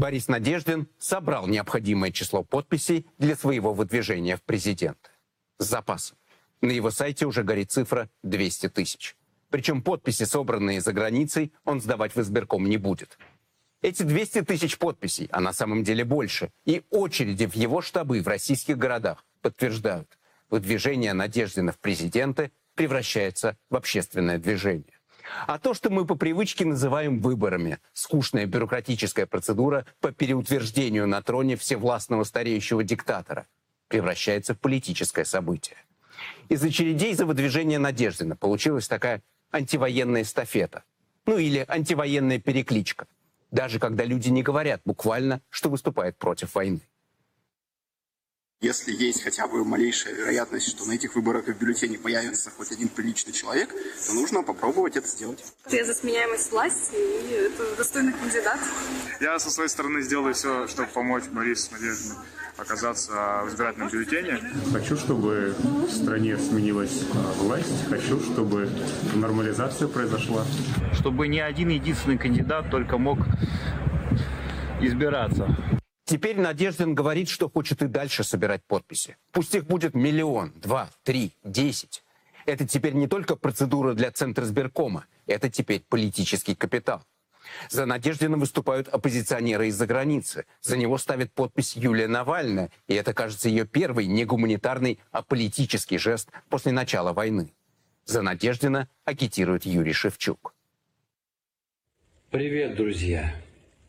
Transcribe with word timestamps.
Борис 0.00 0.28
Надеждин 0.28 0.88
собрал 0.98 1.46
необходимое 1.46 2.10
число 2.10 2.42
подписей 2.42 3.06
для 3.18 3.36
своего 3.36 3.74
выдвижения 3.74 4.38
в 4.38 4.42
президенты. 4.42 5.10
С 5.58 5.66
запасом. 5.66 6.16
На 6.62 6.70
его 6.70 6.90
сайте 6.90 7.26
уже 7.26 7.42
горит 7.42 7.70
цифра 7.70 8.08
200 8.22 8.70
тысяч. 8.70 9.14
Причем 9.50 9.82
подписи, 9.82 10.22
собранные 10.22 10.80
за 10.80 10.94
границей, 10.94 11.52
он 11.66 11.82
сдавать 11.82 12.16
в 12.16 12.20
избирком 12.22 12.66
не 12.66 12.78
будет. 12.78 13.18
Эти 13.82 14.02
200 14.02 14.44
тысяч 14.44 14.78
подписей, 14.78 15.28
а 15.32 15.42
на 15.42 15.52
самом 15.52 15.84
деле 15.84 16.02
больше, 16.06 16.50
и 16.64 16.82
очереди 16.88 17.44
в 17.44 17.54
его 17.54 17.82
штабы 17.82 18.22
в 18.22 18.28
российских 18.28 18.78
городах 18.78 19.26
подтверждают, 19.42 20.18
выдвижение 20.48 21.12
Надеждина 21.12 21.72
в 21.72 21.78
президенты 21.78 22.52
превращается 22.74 23.58
в 23.68 23.76
общественное 23.76 24.38
движение. 24.38 24.99
А 25.46 25.58
то, 25.58 25.74
что 25.74 25.90
мы 25.90 26.06
по 26.06 26.14
привычке 26.14 26.64
называем 26.64 27.20
выборами, 27.20 27.78
скучная 27.92 28.46
бюрократическая 28.46 29.26
процедура 29.26 29.86
по 30.00 30.12
переутверждению 30.12 31.06
на 31.06 31.22
троне 31.22 31.56
всевластного 31.56 32.24
стареющего 32.24 32.84
диктатора, 32.84 33.46
превращается 33.88 34.54
в 34.54 34.58
политическое 34.58 35.24
событие. 35.24 35.76
Из 36.48 36.62
очередей 36.62 37.14
за 37.14 37.26
выдвижение 37.26 37.78
Надеждина 37.78 38.36
получилась 38.36 38.88
такая 38.88 39.22
антивоенная 39.52 40.22
эстафета. 40.22 40.84
Ну 41.26 41.38
или 41.38 41.64
антивоенная 41.68 42.38
перекличка. 42.38 43.06
Даже 43.50 43.78
когда 43.78 44.04
люди 44.04 44.28
не 44.28 44.42
говорят 44.42 44.80
буквально, 44.84 45.40
что 45.48 45.68
выступают 45.70 46.16
против 46.16 46.54
войны. 46.54 46.80
Если 48.62 48.92
есть 48.92 49.22
хотя 49.22 49.46
бы 49.46 49.64
малейшая 49.64 50.12
вероятность, 50.12 50.68
что 50.68 50.84
на 50.84 50.92
этих 50.92 51.14
выборах 51.14 51.48
и 51.48 51.52
в 51.52 51.58
бюллетене 51.58 51.96
появится 51.96 52.50
хоть 52.50 52.70
один 52.70 52.90
приличный 52.90 53.32
человек, 53.32 53.70
то 54.06 54.12
нужно 54.12 54.42
попробовать 54.42 54.98
это 54.98 55.08
сделать. 55.08 55.42
Я 55.70 55.82
за 55.86 55.94
сменяемость 55.94 56.52
власти, 56.52 56.94
и 56.94 57.32
это 57.32 57.74
достойный 57.76 58.12
кандидат. 58.12 58.60
Я 59.18 59.38
со 59.38 59.48
своей 59.48 59.70
стороны 59.70 60.02
сделаю 60.02 60.34
все, 60.34 60.66
чтобы 60.66 60.90
помочь 60.90 61.24
Борису 61.32 61.72
Надежде 61.72 62.10
оказаться 62.58 63.12
в 63.44 63.48
избирательном 63.48 63.88
бюллетене. 63.88 64.38
Хочу, 64.70 64.98
чтобы 64.98 65.54
в 65.58 65.90
стране 65.90 66.36
сменилась 66.36 67.04
а, 67.14 67.32
власть. 67.38 67.86
Хочу, 67.88 68.20
чтобы 68.20 68.68
нормализация 69.14 69.88
произошла. 69.88 70.44
Чтобы 70.92 71.28
не 71.28 71.40
один 71.40 71.70
единственный 71.70 72.18
кандидат 72.18 72.70
только 72.70 72.98
мог 72.98 73.20
избираться. 74.82 75.48
Теперь 76.10 76.40
Надеждин 76.40 76.96
говорит, 76.96 77.28
что 77.28 77.48
хочет 77.48 77.82
и 77.82 77.86
дальше 77.86 78.24
собирать 78.24 78.64
подписи. 78.64 79.16
Пусть 79.30 79.54
их 79.54 79.64
будет 79.64 79.94
миллион, 79.94 80.52
два, 80.56 80.90
три, 81.04 81.30
десять. 81.44 82.02
Это 82.46 82.66
теперь 82.66 82.94
не 82.94 83.06
только 83.06 83.36
процедура 83.36 83.94
для 83.94 84.10
Центра 84.10 84.44
сберкома, 84.44 85.06
это 85.28 85.48
теперь 85.48 85.84
политический 85.88 86.56
капитал. 86.56 87.04
За 87.68 87.86
Надеждина 87.86 88.36
выступают 88.36 88.88
оппозиционеры 88.88 89.68
из-за 89.68 89.86
границы. 89.86 90.46
За 90.62 90.76
него 90.76 90.98
ставит 90.98 91.32
подпись 91.32 91.76
Юлия 91.76 92.08
Навальная, 92.08 92.72
и 92.88 92.94
это, 92.94 93.14
кажется, 93.14 93.48
ее 93.48 93.64
первый 93.64 94.06
не 94.06 94.24
гуманитарный, 94.24 94.98
а 95.12 95.22
политический 95.22 95.98
жест 95.98 96.30
после 96.48 96.72
начала 96.72 97.12
войны. 97.12 97.54
За 98.04 98.20
Надеждина 98.20 98.88
агитирует 99.04 99.64
Юрий 99.64 99.92
Шевчук. 99.92 100.56
Привет, 102.32 102.74
друзья! 102.74 103.32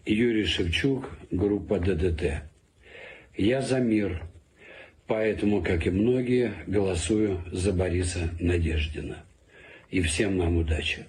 Юрий 0.05 0.45
Шевчук, 0.45 1.11
группа 1.29 1.79
ДДТ. 1.79 2.41
Я 3.37 3.61
за 3.61 3.79
мир, 3.79 4.23
поэтому, 5.05 5.61
как 5.61 5.85
и 5.85 5.91
многие, 5.91 6.53
голосую 6.65 7.43
за 7.51 7.71
Бориса 7.71 8.31
Надеждина. 8.39 9.23
И 9.91 10.01
всем 10.01 10.37
нам 10.37 10.57
удачи. 10.57 11.05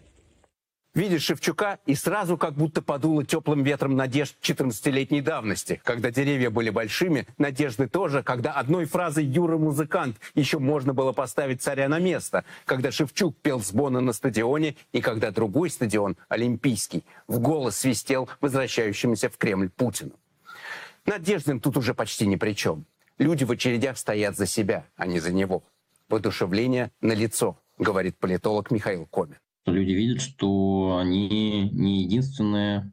Видишь 0.94 1.22
Шевчука, 1.22 1.78
и 1.86 1.94
сразу 1.94 2.36
как 2.36 2.52
будто 2.52 2.82
подуло 2.82 3.24
теплым 3.24 3.62
ветром 3.62 3.96
надежд 3.96 4.36
14-летней 4.42 5.22
давности. 5.22 5.80
Когда 5.84 6.10
деревья 6.10 6.50
были 6.50 6.68
большими, 6.68 7.26
надежды 7.38 7.88
тоже, 7.88 8.22
когда 8.22 8.52
одной 8.52 8.84
фразой 8.84 9.24
«Юра 9.24 9.56
музыкант» 9.56 10.18
еще 10.34 10.58
можно 10.58 10.92
было 10.92 11.12
поставить 11.12 11.62
царя 11.62 11.88
на 11.88 11.98
место, 11.98 12.44
когда 12.66 12.92
Шевчук 12.92 13.34
пел 13.38 13.62
с 13.62 13.72
Бона 13.72 14.02
на 14.02 14.12
стадионе, 14.12 14.76
и 14.92 15.00
когда 15.00 15.30
другой 15.30 15.70
стадион, 15.70 16.18
Олимпийский, 16.28 17.04
в 17.26 17.38
голос 17.38 17.78
свистел 17.78 18.28
возвращающимся 18.42 19.30
в 19.30 19.38
Кремль 19.38 19.70
Путину. 19.70 20.12
Надеждин 21.06 21.60
тут 21.60 21.78
уже 21.78 21.94
почти 21.94 22.26
ни 22.26 22.36
при 22.36 22.52
чем. 22.52 22.84
Люди 23.16 23.44
в 23.44 23.50
очередях 23.50 23.96
стоят 23.96 24.36
за 24.36 24.44
себя, 24.44 24.84
а 24.96 25.06
не 25.06 25.20
за 25.20 25.32
него. 25.32 25.62
Воодушевление 26.10 26.90
на 27.00 27.12
лицо, 27.12 27.58
говорит 27.78 28.18
политолог 28.18 28.70
Михаил 28.70 29.06
Комин 29.06 29.38
люди 29.66 29.92
видят, 29.92 30.20
что 30.20 30.98
они 31.00 31.70
не 31.70 32.02
единственные 32.02 32.92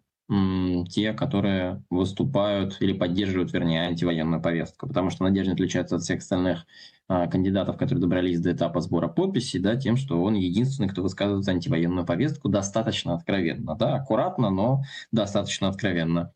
те, 0.90 1.13
которые 1.13 1.84
выступают 1.90 2.78
или 2.81 2.94
поддерживают, 2.94 3.52
вернее, 3.52 3.88
антивоенную 3.88 4.40
повестку. 4.41 4.88
Потому 4.88 5.09
что 5.09 5.24
Надежда 5.24 5.53
отличается 5.53 5.96
от 5.96 6.03
всех 6.03 6.19
остальных 6.19 6.68
а, 7.07 7.25
кандидатов, 7.25 7.78
которые 7.78 8.02
добрались 8.02 8.40
до 8.40 8.52
этапа 8.53 8.80
сбора 8.81 9.07
подписей, 9.07 9.59
да, 9.59 9.75
тем, 9.75 9.97
что 9.97 10.22
он 10.22 10.35
единственный, 10.35 10.88
кто 10.88 11.02
высказывает 11.02 11.47
антивоенную 11.47 12.06
повестку 12.06 12.47
достаточно 12.47 13.16
откровенно. 13.16 13.75
Да, 13.75 13.96
аккуратно, 13.96 14.51
но 14.51 14.84
достаточно 15.12 15.68
откровенно. 15.68 16.31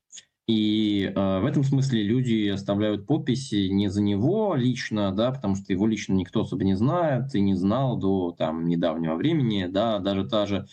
И 0.45 1.05
э, 1.05 1.39
в 1.39 1.45
этом 1.45 1.63
смысле 1.63 2.03
люди 2.03 2.49
оставляют 2.49 3.07
подписи 3.07 3.69
не 3.69 3.89
за 3.89 4.01
него 4.01 4.55
лично, 4.55 5.13
да, 5.13 5.31
потому 5.31 5.55
что 5.55 5.71
его 5.71 5.87
лично 5.87 6.13
никто 6.13 6.41
особо 6.41 6.65
не 6.65 6.75
знает 6.75 7.33
и 7.33 7.39
не 7.39 7.55
знал 7.55 7.97
до 7.97 8.31
там, 8.37 8.67
недавнего 8.67 9.15
времени. 9.15 9.67
Да, 9.67 9.99
даже 9.99 10.27
та 10.27 10.45
же 10.45 10.67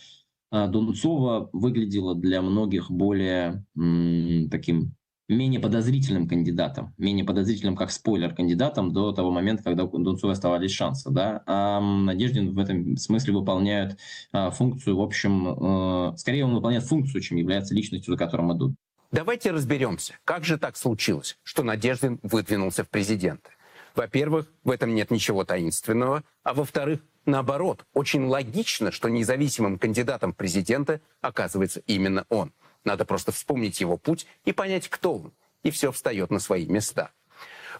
э, 0.52 0.68
Дунцова 0.68 1.50
выглядела 1.52 2.16
для 2.16 2.42
многих 2.42 2.90
более 2.90 3.64
м, 3.76 4.48
таким 4.50 4.94
менее 5.28 5.60
подозрительным 5.60 6.26
кандидатом, 6.26 6.92
менее 6.98 7.24
подозрительным 7.24 7.76
как 7.76 7.92
спойлер 7.92 8.34
кандидатом 8.34 8.92
до 8.92 9.12
того 9.12 9.30
момента, 9.30 9.62
когда 9.62 9.84
у 9.84 9.98
Дунцова 9.98 10.32
оставались 10.32 10.72
шансы. 10.72 11.10
Да? 11.10 11.42
А 11.46 11.80
Надеждин 11.80 12.52
в 12.54 12.58
этом 12.58 12.96
смысле 12.96 13.34
выполняет 13.34 13.96
а, 14.32 14.50
функцию, 14.50 14.96
в 14.96 15.00
общем, 15.00 16.12
э, 16.12 16.16
скорее 16.16 16.44
он 16.44 16.54
выполняет 16.54 16.84
функцию, 16.84 17.20
чем 17.20 17.38
является 17.38 17.74
личностью, 17.74 18.12
за 18.12 18.18
которым 18.18 18.52
идут. 18.56 18.74
Давайте 19.12 19.50
разберемся, 19.50 20.14
как 20.24 20.44
же 20.44 20.56
так 20.56 20.76
случилось, 20.76 21.36
что 21.42 21.64
Надеждин 21.64 22.20
выдвинулся 22.22 22.84
в 22.84 22.88
президенты. 22.88 23.50
Во-первых, 23.96 24.46
в 24.62 24.70
этом 24.70 24.94
нет 24.94 25.10
ничего 25.10 25.44
таинственного, 25.44 26.22
а 26.44 26.54
во-вторых, 26.54 27.00
наоборот, 27.26 27.84
очень 27.92 28.26
логично, 28.26 28.92
что 28.92 29.08
независимым 29.08 29.80
кандидатом 29.80 30.32
в 30.32 30.36
президенты 30.36 31.00
оказывается 31.20 31.80
именно 31.86 32.24
он. 32.28 32.52
Надо 32.84 33.04
просто 33.04 33.32
вспомнить 33.32 33.80
его 33.80 33.96
путь 33.96 34.26
и 34.44 34.52
понять, 34.52 34.88
кто 34.88 35.16
он. 35.16 35.32
И 35.64 35.72
все 35.72 35.90
встает 35.90 36.30
на 36.30 36.38
свои 36.38 36.66
места. 36.66 37.10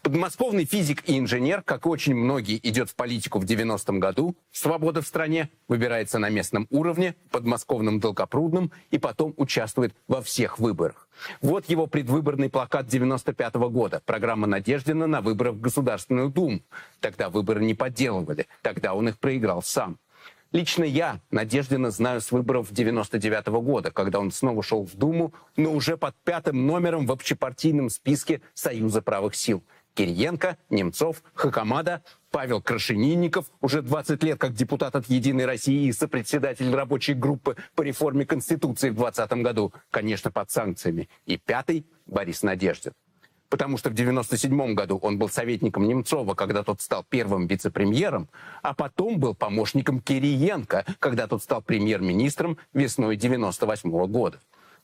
Подмосковный 0.03 0.65
физик 0.65 1.07
и 1.07 1.19
инженер, 1.19 1.61
как 1.61 1.85
очень 1.85 2.15
многие, 2.15 2.59
идет 2.67 2.89
в 2.89 2.95
политику 2.95 3.39
в 3.39 3.45
90-м 3.45 4.01
году. 4.01 4.35
Свобода 4.51 5.03
в 5.03 5.07
стране 5.07 5.51
выбирается 5.69 6.19
на 6.19 6.31
местном 6.31 6.67
уровне, 6.71 7.17
подмосковном 7.31 8.01
Долгопрудном, 8.01 8.73
и 8.91 8.97
потом 8.99 9.35
участвует 9.37 9.95
во 10.09 10.23
всех 10.23 10.59
выборах. 10.59 11.07
Вот 11.43 11.67
его 11.67 11.87
предвыборный 11.87 12.49
плакат 12.49 12.87
95 12.87 13.57
-го 13.57 13.69
года. 13.69 14.01
Программа 14.07 14.47
Надеждина 14.47 15.07
на 15.07 15.21
выборах 15.21 15.57
в 15.57 15.61
Государственную 15.61 16.31
Думу. 16.31 16.61
Тогда 17.01 17.29
выборы 17.29 17.63
не 17.63 17.75
подделывали. 17.75 18.47
Тогда 18.63 18.95
он 18.95 19.09
их 19.11 19.19
проиграл 19.19 19.63
сам. 19.63 19.99
Лично 20.53 20.83
я 20.83 21.21
Надеждина 21.31 21.91
знаю 21.91 22.23
с 22.23 22.33
выборов 22.33 22.73
99 22.73 23.49
-го 23.49 23.61
года, 23.61 23.91
когда 23.91 24.19
он 24.19 24.33
снова 24.33 24.63
шел 24.63 24.85
в 24.85 24.97
Думу, 24.97 25.33
но 25.57 25.71
уже 25.73 25.97
под 25.97 26.17
пятым 26.25 26.67
номером 26.67 27.07
в 27.07 27.13
общепартийном 27.13 27.91
списке 27.91 28.41
Союза 28.55 29.03
правых 29.03 29.35
сил– 29.35 29.63
Кириенко, 29.95 30.57
Немцов, 30.71 31.23
Хакамада, 31.35 32.03
Павел 32.31 32.63
Крашенинников, 32.63 33.47
уже 33.61 33.83
20 33.83 34.23
лет 34.23 34.39
как 34.39 34.55
депутат 34.55 34.95
от 34.97 35.07
«Единой 35.07 35.47
России» 35.47 35.87
и 35.87 35.93
сопредседатель 35.93 36.73
рабочей 36.75 37.15
группы 37.15 37.57
по 37.75 37.83
реформе 37.83 38.25
Конституции 38.25 38.91
в 38.91 38.97
2020 38.97 39.33
году, 39.43 39.73
конечно, 39.91 40.31
под 40.31 40.51
санкциями. 40.51 41.09
И 41.27 41.37
пятый– 41.37 41.87
Борис 42.07 42.43
Надеждин. 42.43 42.93
Потому 43.49 43.79
что 43.79 43.91
в 43.91 43.95
1997 43.95 44.75
году 44.75 44.97
он 44.99 45.19
был 45.19 45.29
советником 45.29 45.89
Немцова, 45.89 46.35
когда 46.35 46.63
тот 46.63 46.81
стал 46.81 47.05
первым 47.09 47.49
вице-премьером, 47.49 48.29
а 48.63 48.75
потом 48.75 49.19
был 49.19 49.35
помощником 49.35 50.01
Кириенко, 50.01 50.87
когда 51.01 51.27
тот 51.27 51.43
стал 51.43 51.61
премьер-министром 51.61 52.59
весной 52.73 53.17
1998 53.17 54.07
года 54.07 54.39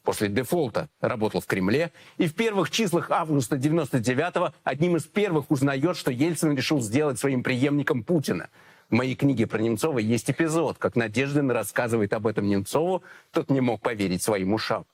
после 0.06 0.28
дефолта 0.28 0.88
работал 1.00 1.40
в 1.40 1.46
Кремле, 1.46 1.92
и 2.16 2.28
в 2.28 2.34
первых 2.34 2.70
числах 2.70 3.10
августа 3.10 3.56
99-го 3.56 4.54
одним 4.62 4.96
из 4.96 5.02
первых 5.02 5.50
узнает, 5.50 5.96
что 5.96 6.12
Ельцин 6.12 6.56
решил 6.56 6.80
сделать 6.80 7.18
своим 7.18 7.42
преемником 7.42 8.04
Путина. 8.04 8.48
В 8.88 8.94
моей 8.94 9.16
книге 9.16 9.48
про 9.48 9.58
Немцова 9.58 9.98
есть 9.98 10.30
эпизод, 10.30 10.78
как 10.78 10.94
Надеждин 10.94 11.50
рассказывает 11.50 12.12
об 12.12 12.28
этом 12.28 12.46
Немцову, 12.46 13.02
тот 13.32 13.50
не 13.50 13.60
мог 13.60 13.82
поверить 13.82 14.22
своим 14.22 14.54
ушам. 14.54 14.86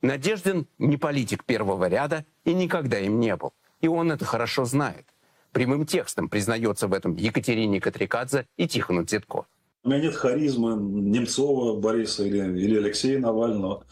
Надеждин 0.00 0.66
не 0.78 0.96
политик 0.96 1.44
первого 1.44 1.88
ряда 1.88 2.24
и 2.44 2.54
никогда 2.54 2.98
им 2.98 3.20
не 3.20 3.36
был. 3.36 3.52
И 3.82 3.88
он 3.88 4.10
это 4.10 4.24
хорошо 4.24 4.64
знает. 4.64 5.04
Прямым 5.52 5.84
текстом 5.84 6.30
признается 6.30 6.88
в 6.88 6.94
этом 6.94 7.16
Екатерине 7.16 7.80
Катрикадзе 7.80 8.46
и 8.56 8.66
Тихону 8.66 9.04
Цветко. 9.04 9.44
У 9.84 9.90
меня 9.90 10.00
нет 10.00 10.14
харизмы 10.14 10.76
Немцова 10.76 11.78
Бориса 11.78 12.24
или, 12.24 12.38
или 12.38 12.78
Алексея 12.78 13.18
Навального. 13.18 13.84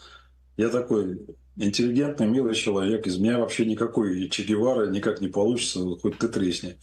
Я 0.61 0.69
такой 0.69 1.19
интеллигентный, 1.55 2.27
милый 2.27 2.53
человек. 2.53 3.07
Из 3.07 3.17
меня 3.17 3.39
вообще 3.39 3.65
никакой 3.65 4.29
Че 4.29 4.43
Гевара 4.43 4.91
никак 4.91 5.19
не 5.19 5.27
получится, 5.27 5.79
хоть 5.99 6.19
ты 6.19 6.27
тресни. 6.27 6.77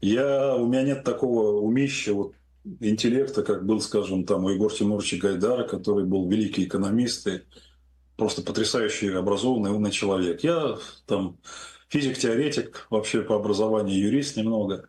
Я, 0.00 0.54
у 0.54 0.68
меня 0.68 0.82
нет 0.82 1.02
такого 1.02 1.60
умища, 1.60 2.14
вот, 2.14 2.34
интеллекта, 2.78 3.42
как 3.42 3.66
был, 3.66 3.80
скажем, 3.80 4.24
там 4.24 4.44
у 4.44 4.50
Егора 4.50 4.72
Тимуровича 4.72 5.16
Гайдара, 5.16 5.64
который 5.66 6.04
был 6.04 6.28
великий 6.28 6.66
экономист 6.66 7.26
и 7.26 7.42
просто 8.16 8.42
потрясающий 8.42 9.08
образованный, 9.08 9.72
умный 9.72 9.90
человек. 9.90 10.44
Я 10.44 10.78
там 11.06 11.36
физик-теоретик, 11.88 12.86
вообще 12.90 13.22
по 13.22 13.34
образованию 13.34 13.98
юрист 13.98 14.36
немного. 14.36 14.86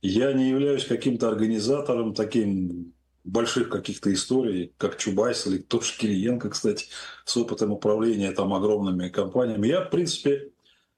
Я 0.00 0.32
не 0.32 0.48
являюсь 0.48 0.86
каким-то 0.86 1.28
организатором 1.28 2.14
таким 2.14 2.94
больших 3.24 3.68
каких-то 3.68 4.12
историй, 4.12 4.72
как 4.78 4.96
Чубайс 4.96 5.46
или 5.46 5.58
тот 5.58 5.84
же 5.84 5.96
Кириенко, 5.96 6.50
кстати, 6.50 6.86
с 7.24 7.36
опытом 7.36 7.72
управления 7.72 8.32
там 8.32 8.54
огромными 8.54 9.08
компаниями. 9.08 9.68
Я, 9.68 9.84
в 9.84 9.90
принципе, 9.90 10.50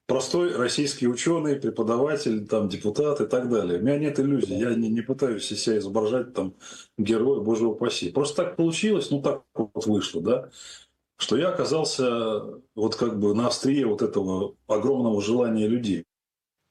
простой 0.07 0.57
российский 0.57 1.09
ученый, 1.09 1.57
преподаватель, 1.57 2.47
там, 2.47 2.69
депутат 2.69 3.21
и 3.21 3.27
так 3.27 3.49
далее. 3.49 3.79
У 3.79 3.83
меня 3.83 3.99
нет 3.99 4.21
иллюзий, 4.21 4.59
я 4.59 4.75
не, 4.75 4.89
не 4.89 5.01
пытаюсь 5.01 5.47
себя 5.47 5.79
изображать 5.79 6.35
там 6.35 6.55
героя, 6.99 7.41
боже 7.41 7.67
упаси. 7.67 8.11
Просто 8.11 8.45
так 8.45 8.57
получилось, 8.57 9.11
ну 9.11 9.23
так 9.23 9.43
вот 9.55 9.87
вышло, 9.87 10.23
да, 10.23 10.51
что 11.17 11.37
я 11.37 11.49
оказался 11.49 12.61
вот 12.75 12.97
как 12.97 13.19
бы 13.19 13.35
на 13.35 13.49
острие 13.49 13.87
вот 13.87 14.03
этого 14.03 14.55
огромного 14.67 15.21
желания 15.23 15.67
людей. 15.67 16.05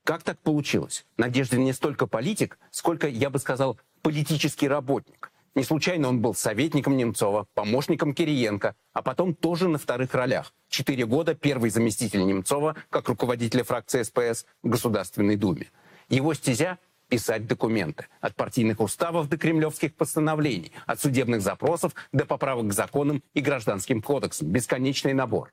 Как 0.04 0.24
так 0.24 0.40
получилось? 0.40 1.06
Надеждин 1.18 1.64
не 1.64 1.74
столько 1.74 2.08
политик, 2.08 2.58
сколько, 2.72 3.08
я 3.08 3.30
бы 3.30 3.40
сказал, 3.40 3.80
политический 4.02 4.68
работник. 4.68 5.31
Не 5.54 5.64
случайно 5.64 6.08
он 6.08 6.22
был 6.22 6.34
советником 6.34 6.96
Немцова, 6.96 7.46
помощником 7.54 8.14
Кириенко, 8.14 8.74
а 8.94 9.02
потом 9.02 9.36
тоже 9.36 9.68
на 9.68 9.78
вторых 9.78 10.14
ролях. 10.14 10.54
Четыре 10.70 11.06
года 11.06 11.36
первый 11.36 11.70
заместитель 11.70 12.26
Немцова, 12.26 12.76
как 12.90 13.10
руководителя 13.10 13.66
фракции 13.66 14.04
СПС 14.04 14.46
в 14.64 14.70
Государственной 14.70 15.36
Думе. 15.36 15.70
Его 16.08 16.34
стезя– 16.34 16.78
писать 17.10 17.46
документы. 17.46 18.06
От 18.22 18.36
партийных 18.36 18.80
уставов 18.80 19.28
до 19.28 19.38
кремлевских 19.38 19.94
постановлений, 19.94 20.72
от 20.86 21.02
судебных 21.02 21.42
запросов 21.42 21.94
до 22.14 22.26
поправок 22.26 22.70
к 22.70 22.74
законам 22.74 23.22
и 23.34 23.42
гражданским 23.42 24.02
кодексам. 24.02 24.48
Бесконечный 24.48 25.14
набор. 25.14 25.52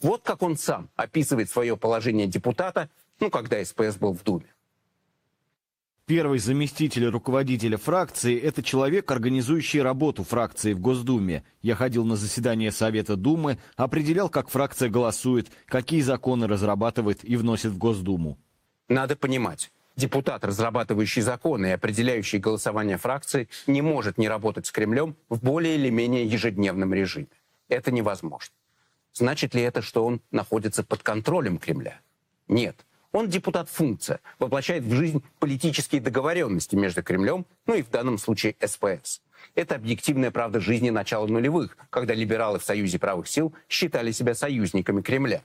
Вот 0.00 0.22
как 0.24 0.42
он 0.42 0.56
сам 0.56 0.90
описывает 0.96 1.48
свое 1.48 1.76
положение 1.76 2.26
депутата, 2.26 2.90
ну, 3.20 3.30
когда 3.30 3.64
СПС 3.64 3.94
был 3.96 4.14
в 4.14 4.24
Думе. 4.24 4.55
Первый 6.06 6.38
заместитель 6.38 7.06
руководителя 7.06 7.76
фракции– 7.78 8.38
это 8.40 8.62
человек, 8.62 9.10
организующий 9.10 9.82
работу 9.82 10.22
фракции 10.22 10.72
в 10.72 10.78
Госдуме. 10.78 11.42
Я 11.62 11.74
ходил 11.74 12.04
на 12.04 12.14
заседание 12.14 12.70
Совета 12.70 13.16
Думы, 13.16 13.58
определял, 13.74 14.28
как 14.28 14.48
фракция 14.48 14.88
голосует, 14.88 15.48
какие 15.66 16.02
законы 16.02 16.46
разрабатывает 16.46 17.28
и 17.28 17.34
вносит 17.34 17.72
в 17.72 17.78
Госдуму. 17.78 18.38
Надо 18.88 19.16
понимать, 19.16 19.72
депутат, 19.96 20.44
разрабатывающий 20.44 21.22
законы 21.22 21.66
и 21.66 21.70
определяющий 21.70 22.38
голосование 22.38 22.98
фракции, 22.98 23.48
не 23.66 23.82
может 23.82 24.16
не 24.16 24.28
работать 24.28 24.66
с 24.66 24.70
Кремлем 24.70 25.16
в 25.28 25.42
более 25.42 25.74
или 25.74 25.90
менее 25.90 26.24
ежедневном 26.24 26.94
режиме. 26.94 27.26
Это 27.68 27.90
невозможно. 27.90 28.54
Значит 29.12 29.56
ли 29.56 29.62
это, 29.62 29.82
что 29.82 30.06
он 30.06 30.20
находится 30.30 30.84
под 30.84 31.02
контролем 31.02 31.58
Кремля? 31.58 32.00
Нет. 32.46 32.86
Он 33.16 33.30
депутат-функция, 33.30 34.20
воплощает 34.38 34.84
в 34.84 34.92
жизнь 34.92 35.22
политические 35.38 36.02
договоренности 36.02 36.76
между 36.76 37.02
Кремлем, 37.02 37.46
ну 37.64 37.74
и 37.74 37.80
в 37.80 37.88
данном 37.88 38.18
случае 38.18 38.56
СПС. 38.62 39.22
Это 39.54 39.76
объективная 39.76 40.30
правда 40.30 40.60
жизни 40.60 40.90
начала 40.90 41.26
нулевых, 41.26 41.78
когда 41.88 42.12
либералы 42.12 42.58
в 42.58 42.64
Союзе 42.64 42.98
правых 42.98 43.26
сил 43.26 43.54
считали 43.70 44.12
себя 44.12 44.34
союзниками 44.34 45.00
Кремля. 45.00 45.40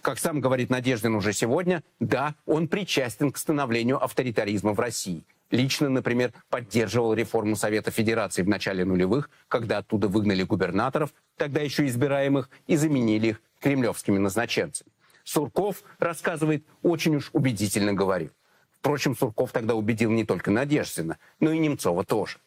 Как 0.00 0.20
сам 0.20 0.40
говорит 0.40 0.70
Надеждин 0.70 1.16
уже 1.16 1.32
сегодня, 1.32 1.82
да, 1.98 2.36
он 2.46 2.68
причастен 2.68 3.32
к 3.32 3.38
становлению 3.38 4.00
авторитаризма 4.00 4.72
в 4.72 4.78
России. 4.78 5.24
Лично, 5.50 5.88
например, 5.88 6.32
поддерживал 6.50 7.14
реформу 7.14 7.56
Совета 7.56 7.90
Федерации 7.90 8.42
в 8.42 8.48
начале 8.48 8.84
нулевых, 8.84 9.28
когда 9.48 9.78
оттуда 9.78 10.06
выгнали 10.06 10.44
губернаторов, 10.44 11.12
тогда 11.36 11.62
еще 11.62 11.84
избираемых, 11.86 12.48
и 12.68 12.76
заменили 12.76 13.30
их 13.30 13.42
кремлевскими 13.58 14.18
назначенцами. 14.18 14.92
Сурков, 15.28 15.82
рассказывает, 15.98 16.64
очень 16.82 17.16
уж 17.16 17.28
убедительно 17.34 17.92
говорил. 17.92 18.30
Впрочем, 18.72 19.14
Сурков 19.14 19.52
тогда 19.52 19.74
убедил 19.74 20.10
не 20.10 20.24
только 20.24 20.50
Надеждина, 20.50 21.18
но 21.38 21.52
и 21.52 21.58
Немцова 21.58 22.02
тоже. 22.02 22.38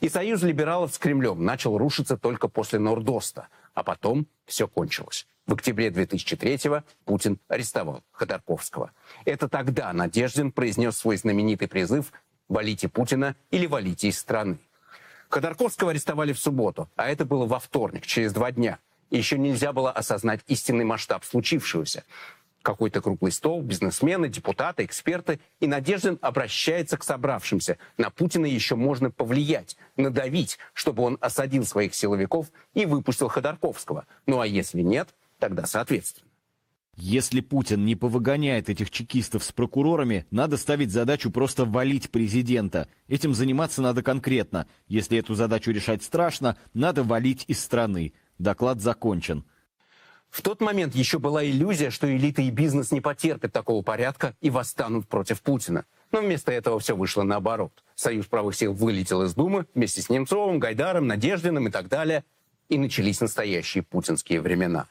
И 0.00 0.08
союз 0.08 0.42
либералов 0.42 0.94
с 0.94 0.98
Кремлем 0.98 1.44
начал 1.44 1.76
рушиться 1.76 2.16
только 2.16 2.48
после 2.48 2.78
Нордоста, 2.78 3.48
а 3.74 3.82
потом 3.82 4.26
все 4.46 4.66
кончилось. 4.66 5.26
В 5.46 5.52
октябре 5.52 5.88
2003-го 5.88 6.82
Путин 7.04 7.38
арестовал 7.48 8.02
Ходорковского. 8.12 8.92
Это 9.26 9.46
тогда 9.48 9.92
Надеждин 9.92 10.50
произнес 10.50 10.96
свой 10.96 11.18
знаменитый 11.18 11.68
призыв 11.68 12.10
«Валите 12.48 12.88
Путина 12.88 13.36
или 13.50 13.66
валите 13.66 14.08
из 14.08 14.18
страны». 14.18 14.58
Ходорковского 15.28 15.90
арестовали 15.90 16.32
в 16.32 16.38
субботу, 16.38 16.88
а 16.96 17.10
это 17.10 17.26
было 17.26 17.44
во 17.44 17.58
вторник, 17.58 18.06
через 18.06 18.32
два 18.32 18.50
дня– 18.50 18.78
еще 19.18 19.38
нельзя 19.38 19.72
было 19.72 19.90
осознать 19.90 20.40
истинный 20.46 20.84
масштаб 20.84 21.24
случившегося. 21.24 22.04
Какой-то 22.62 23.00
круглый 23.00 23.32
стол, 23.32 23.62
бизнесмены, 23.62 24.28
депутаты, 24.28 24.84
эксперты. 24.84 25.40
И 25.60 25.66
Надеждин 25.66 26.18
обращается 26.20 26.98
к 26.98 27.04
собравшимся. 27.04 27.78
На 27.96 28.10
Путина 28.10 28.44
еще 28.46 28.76
можно 28.76 29.10
повлиять, 29.10 29.76
надавить, 29.96 30.58
чтобы 30.74 31.02
он 31.02 31.16
осадил 31.20 31.64
своих 31.64 31.94
силовиков 31.94 32.48
и 32.74 32.84
выпустил 32.84 33.28
Ходорковского. 33.28 34.06
Ну 34.26 34.40
а 34.40 34.46
если 34.46 34.82
нет, 34.82 35.08
тогда 35.38 35.64
соответственно. 35.64 36.30
Если 36.96 37.40
Путин 37.40 37.86
не 37.86 37.96
повыгоняет 37.96 38.68
этих 38.68 38.90
чекистов 38.90 39.42
с 39.42 39.52
прокурорами, 39.52 40.26
надо 40.30 40.58
ставить 40.58 40.90
задачу 40.90 41.30
просто 41.30 41.64
валить 41.64 42.10
президента. 42.10 42.88
Этим 43.08 43.32
заниматься 43.32 43.80
надо 43.80 44.02
конкретно. 44.02 44.66
Если 44.86 45.16
эту 45.16 45.34
задачу 45.34 45.70
решать 45.70 46.02
страшно, 46.02 46.58
надо 46.74 47.02
валить 47.02 47.44
из 47.48 47.60
страны. 47.60 48.12
Доклад 48.40 48.80
закончен. 48.80 49.44
В 50.30 50.40
тот 50.40 50.62
момент 50.62 50.94
еще 50.94 51.18
была 51.18 51.44
иллюзия, 51.44 51.90
что 51.90 52.10
элита 52.10 52.40
и 52.40 52.50
бизнес 52.50 52.90
не 52.90 53.02
потерпят 53.02 53.52
такого 53.52 53.82
порядка 53.82 54.34
и 54.40 54.48
восстанут 54.48 55.06
против 55.08 55.42
Путина. 55.42 55.84
Но 56.10 56.20
вместо 56.20 56.50
этого 56.50 56.78
все 56.80 56.96
вышло 56.96 57.22
наоборот. 57.22 57.84
Союз 57.94 58.26
правых 58.26 58.56
сил 58.56 58.72
вылетел 58.72 59.22
из 59.24 59.34
Думы 59.34 59.66
вместе 59.74 60.00
с 60.00 60.08
Немцовым, 60.08 60.58
Гайдаром, 60.58 61.06
Надеждиным 61.06 61.68
и 61.68 61.70
так 61.70 61.88
далее. 61.88 62.24
И 62.70 62.78
начались 62.78 63.20
настоящие 63.20 63.82
путинские 63.82 64.40
времена. 64.40 64.86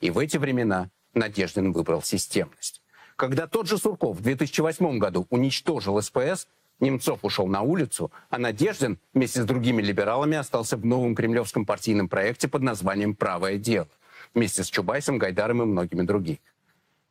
И 0.00 0.10
в 0.10 0.18
эти 0.18 0.36
времена 0.36 0.88
Надеждин 1.14 1.72
выбрал 1.72 2.02
системность. 2.02 2.82
Когда 3.16 3.48
тот 3.48 3.66
же 3.66 3.78
Сурков 3.78 4.18
в 4.18 4.22
2008 4.22 4.98
году 4.98 5.26
уничтожил 5.30 6.00
СПС, 6.00 6.46
Немцов 6.82 7.20
ушел 7.22 7.46
на 7.46 7.62
улицу, 7.62 8.10
а 8.28 8.38
Надеждин 8.38 8.98
вместе 9.14 9.40
с 9.40 9.46
другими 9.46 9.80
либералами 9.80 10.36
остался 10.36 10.76
в 10.76 10.84
новом 10.84 11.14
кремлевском 11.14 11.64
партийном 11.64 12.08
проекте 12.08 12.48
под 12.48 12.62
названием 12.62 13.14
«Правое 13.14 13.56
дело» 13.56 13.88
вместе 14.34 14.64
с 14.64 14.66
Чубайсом, 14.68 15.16
Гайдаром 15.16 15.62
и 15.62 15.64
многими 15.64 16.02
другими. 16.02 16.40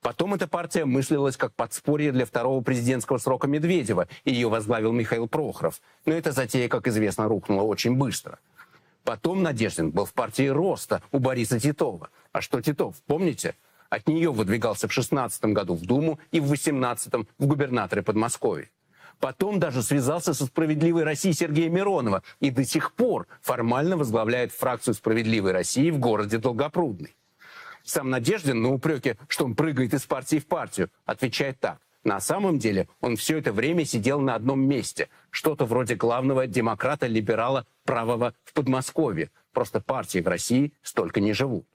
Потом 0.02 0.34
эта 0.34 0.48
партия 0.48 0.84
мыслилась 0.84 1.38
как 1.38 1.54
подспорье 1.54 2.12
для 2.12 2.26
второго 2.26 2.62
президентского 2.62 3.18
срока 3.18 3.48
Медведева, 3.48 4.10
и 4.26 4.34
ее 4.34 4.50
возглавил 4.50 4.92
Михаил 4.92 5.30
Прохоров. 5.30 5.80
Но 6.06 6.14
эта 6.14 6.34
затея, 6.34 6.68
как 6.68 6.88
известно, 6.88 7.30
рухнула 7.30 7.64
очень 7.64 7.96
быстро. 7.96 8.40
Потом 9.06 9.42
Надеждин 9.42 9.92
был 9.92 10.06
в 10.06 10.14
партии 10.14 10.48
Роста 10.48 11.02
у 11.14 11.20
Бориса 11.20 11.60
Титова. 11.62 12.10
А 12.34 12.42
что 12.42 12.62
Титов, 12.62 12.98
помните? 13.08 13.56
От 13.90 14.08
нее 14.08 14.32
выдвигался 14.32 14.90
в 14.90 14.94
16 14.94 15.46
году 15.46 15.76
в 15.76 15.86
Думу 15.86 16.20
и 16.32 16.42
в 16.42 16.48
18 16.48 17.14
в 17.14 17.46
губернаторы 17.46 18.02
Подмосковья. 18.02 18.70
Потом 19.22 19.60
даже 19.60 19.84
связался 19.84 20.34
со 20.34 20.48
«Справедливой 20.48 21.04
Россией» 21.04 21.36
Сергея 21.36 21.70
Миронова 21.70 22.24
и 22.40 22.50
до 22.50 22.66
сих 22.66 22.92
пор 22.94 23.28
формально 23.42 23.96
возглавляет 23.96 24.52
фракцию 24.52 24.96
«Справедливой 24.96 25.52
России» 25.52 25.92
в 25.92 26.00
городе 26.00 26.40
Долгопрудный. 26.40 27.16
Сам 27.84 28.10
Надеждин 28.10 28.64
на 28.64 28.74
упреки, 28.74 29.16
что 29.28 29.46
он 29.46 29.56
прыгает 29.56 29.94
из 29.94 30.08
партии 30.08 30.40
в 30.40 30.48
партию, 30.48 30.90
отвечает 31.06 31.60
так. 31.60 31.78
На 32.04 32.20
самом 32.20 32.58
деле 32.58 32.90
он 33.00 33.16
все 33.16 33.38
это 33.38 33.54
время 33.54 33.86
сидел 33.86 34.20
на 34.22 34.34
одном 34.34 34.68
месте. 34.68 35.08
Что-то 35.30 35.66
вроде 35.66 35.94
главного 35.94 36.48
демократа-либерала 36.48 37.68
правого 37.86 38.34
в 38.44 38.54
Подмосковье. 38.54 39.30
Просто 39.54 39.82
партии 39.82 40.20
в 40.20 40.28
России 40.28 40.74
столько 40.82 41.20
не 41.20 41.34
живут. 41.34 41.68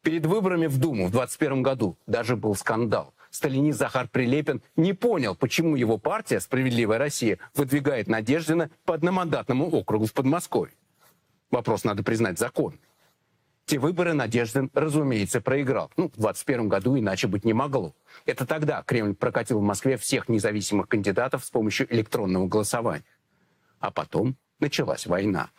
Перед 0.00 0.24
выборами 0.24 0.68
в 0.68 0.78
Думу 0.78 1.08
в 1.08 1.10
2021 1.10 1.62
году 1.62 1.98
даже 2.06 2.34
был 2.34 2.54
скандал 2.54 3.12
сталинист 3.36 3.78
Захар 3.78 4.08
Прилепин 4.08 4.62
не 4.76 4.92
понял, 4.92 5.34
почему 5.34 5.76
его 5.76 5.98
партия 5.98 6.40
«Справедливая 6.40 6.98
Россия» 6.98 7.38
выдвигает 7.54 8.08
Надеждина 8.08 8.70
по 8.84 8.94
одномандатному 8.94 9.68
округу 9.70 10.06
в 10.06 10.12
Подмосковье. 10.12 10.74
Вопрос, 11.50 11.84
надо 11.84 12.02
признать, 12.02 12.38
закон. 12.38 12.78
Те 13.66 13.78
выборы 13.78 14.14
Надеждин, 14.14 14.70
разумеется, 14.74 15.40
проиграл. 15.40 15.90
Ну, 15.96 16.04
в 16.04 16.12
2021 16.12 16.68
году 16.68 16.98
иначе 16.98 17.26
быть 17.26 17.44
не 17.44 17.52
могло. 17.52 17.94
Это 18.24 18.46
тогда 18.46 18.82
Кремль 18.82 19.14
прокатил 19.14 19.58
в 19.58 19.62
Москве 19.62 19.96
всех 19.96 20.28
независимых 20.28 20.88
кандидатов 20.88 21.44
с 21.44 21.50
помощью 21.50 21.92
электронного 21.92 22.46
голосования. 22.46 23.04
А 23.80 23.90
потом 23.90 24.36
началась 24.60 25.06
война. 25.06 25.50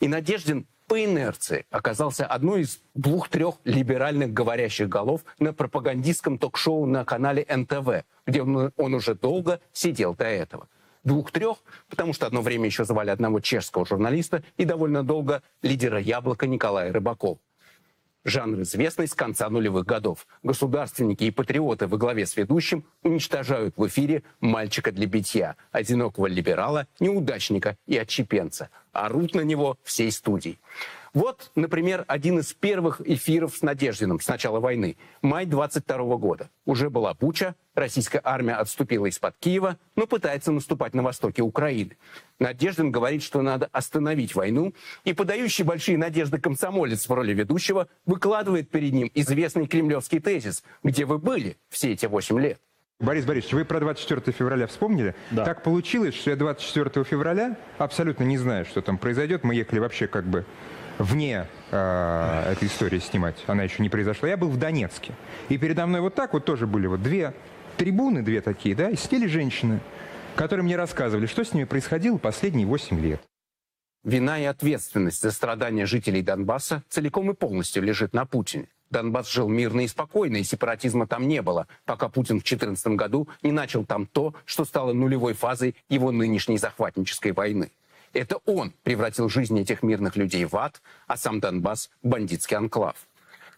И 0.00 0.08
Надеждин 0.08 0.66
по 0.86 1.02
инерции 1.02 1.66
оказался 1.70 2.26
одной 2.26 2.62
из 2.62 2.80
двух-трех 2.94 3.56
либеральных 3.64 4.32
говорящих 4.32 4.88
голов 4.88 5.22
на 5.38 5.52
пропагандистском 5.52 6.38
ток-шоу 6.38 6.86
на 6.86 7.04
канале 7.04 7.46
НТВ, 7.48 8.04
где 8.26 8.42
он, 8.42 8.94
уже 8.94 9.14
долго 9.14 9.60
сидел 9.72 10.14
до 10.14 10.24
этого. 10.24 10.68
Двух-трех, 11.02 11.58
потому 11.88 12.12
что 12.12 12.26
одно 12.26 12.40
время 12.40 12.66
еще 12.66 12.84
звали 12.84 13.10
одного 13.10 13.40
чешского 13.40 13.84
журналиста 13.84 14.42
и 14.56 14.64
довольно 14.64 15.02
долго 15.02 15.42
лидера 15.62 16.00
«Яблока» 16.00 16.46
Николая 16.46 16.92
Рыбакова. 16.92 17.38
Жанр 18.24 18.62
известный 18.62 19.06
с 19.06 19.14
конца 19.14 19.50
нулевых 19.50 19.84
годов. 19.84 20.26
Государственники 20.42 21.24
и 21.24 21.30
патриоты 21.30 21.86
во 21.86 21.98
главе 21.98 22.24
с 22.24 22.36
ведущим 22.38 22.86
уничтожают 23.02 23.76
в 23.76 23.86
эфире 23.86 24.22
мальчика 24.40 24.92
для 24.92 25.06
битья, 25.06 25.56
одинокого 25.72 26.26
либерала, 26.26 26.86
неудачника 27.00 27.76
и 27.86 27.98
отщепенца. 27.98 28.70
Орут 28.92 29.34
на 29.34 29.42
него 29.42 29.76
всей 29.82 30.10
студией. 30.10 30.58
Вот, 31.14 31.52
например, 31.54 32.04
один 32.08 32.40
из 32.40 32.52
первых 32.52 33.00
эфиров 33.00 33.56
с 33.56 33.62
Надеждиным 33.62 34.18
с 34.18 34.26
начала 34.26 34.58
войны. 34.58 34.96
Май 35.22 35.46
22 35.46 36.16
года. 36.16 36.50
Уже 36.66 36.90
была 36.90 37.14
Буча, 37.14 37.54
российская 37.76 38.20
армия 38.24 38.54
отступила 38.54 39.06
из-под 39.06 39.36
Киева, 39.38 39.78
но 39.94 40.08
пытается 40.08 40.50
наступать 40.50 40.92
на 40.92 41.04
востоке 41.04 41.42
Украины. 41.42 41.96
Надеждин 42.40 42.90
говорит, 42.90 43.22
что 43.22 43.42
надо 43.42 43.68
остановить 43.70 44.34
войну, 44.34 44.74
и 45.04 45.12
подающий 45.12 45.62
большие 45.62 45.96
надежды 45.96 46.38
комсомолец 46.40 47.08
в 47.08 47.12
роли 47.12 47.32
ведущего 47.32 47.86
выкладывает 48.06 48.68
перед 48.70 48.92
ним 48.92 49.08
известный 49.14 49.68
кремлевский 49.68 50.18
тезис 50.18 50.64
«Где 50.82 51.04
вы 51.04 51.18
были 51.18 51.56
все 51.68 51.92
эти 51.92 52.06
восемь 52.06 52.40
лет?» 52.40 52.60
Борис 53.00 53.24
Борисович, 53.24 53.54
вы 53.54 53.64
про 53.64 53.80
24 53.80 54.32
февраля 54.36 54.66
вспомнили? 54.66 55.14
Да. 55.30 55.44
Так 55.44 55.62
получилось, 55.62 56.14
что 56.14 56.30
я 56.30 56.36
24 56.36 57.04
февраля 57.04 57.56
абсолютно 57.78 58.24
не 58.24 58.38
знаю, 58.38 58.64
что 58.64 58.82
там 58.82 58.98
произойдет. 58.98 59.44
Мы 59.44 59.56
ехали 59.56 59.80
вообще 59.80 60.06
как 60.06 60.24
бы 60.24 60.44
вне 60.98 61.46
э, 61.70 62.52
этой 62.52 62.68
истории 62.68 62.98
снимать, 62.98 63.36
она 63.46 63.62
еще 63.62 63.82
не 63.82 63.88
произошла. 63.88 64.28
Я 64.28 64.36
был 64.36 64.48
в 64.48 64.58
Донецке. 64.58 65.14
И 65.48 65.58
передо 65.58 65.86
мной 65.86 66.00
вот 66.00 66.14
так 66.14 66.32
вот 66.32 66.44
тоже 66.44 66.66
были 66.66 66.86
вот 66.86 67.02
две 67.02 67.34
трибуны, 67.76 68.22
две 68.22 68.40
такие, 68.40 68.74
да, 68.74 68.90
и 68.90 68.96
сидели 68.96 69.26
женщины, 69.26 69.80
которые 70.36 70.64
мне 70.64 70.76
рассказывали, 70.76 71.26
что 71.26 71.44
с 71.44 71.52
ними 71.52 71.64
происходило 71.64 72.18
последние 72.18 72.66
8 72.66 73.00
лет. 73.00 73.20
Вина 74.04 74.38
и 74.38 74.44
ответственность 74.44 75.22
за 75.22 75.30
страдания 75.30 75.86
жителей 75.86 76.20
Донбасса 76.20 76.82
целиком 76.90 77.30
и 77.30 77.34
полностью 77.34 77.82
лежит 77.82 78.12
на 78.12 78.26
Путине. 78.26 78.68
Донбасс 78.90 79.30
жил 79.30 79.48
мирно 79.48 79.80
и 79.80 79.88
спокойно, 79.88 80.36
и 80.36 80.44
сепаратизма 80.44 81.06
там 81.06 81.26
не 81.26 81.40
было, 81.40 81.66
пока 81.86 82.08
Путин 82.08 82.36
в 82.36 82.44
2014 82.44 82.86
году 82.88 83.28
не 83.42 83.50
начал 83.50 83.84
там 83.84 84.06
то, 84.06 84.34
что 84.44 84.64
стало 84.64 84.92
нулевой 84.92 85.32
фазой 85.32 85.74
его 85.88 86.12
нынешней 86.12 86.58
захватнической 86.58 87.32
войны. 87.32 87.70
Это 88.14 88.36
он 88.46 88.72
превратил 88.84 89.28
жизнь 89.28 89.58
этих 89.58 89.82
мирных 89.82 90.14
людей 90.14 90.44
в 90.44 90.56
ад, 90.56 90.80
а 91.08 91.16
сам 91.16 91.40
Донбасс– 91.40 91.90
бандитский 92.02 92.56
анклав. 92.56 92.96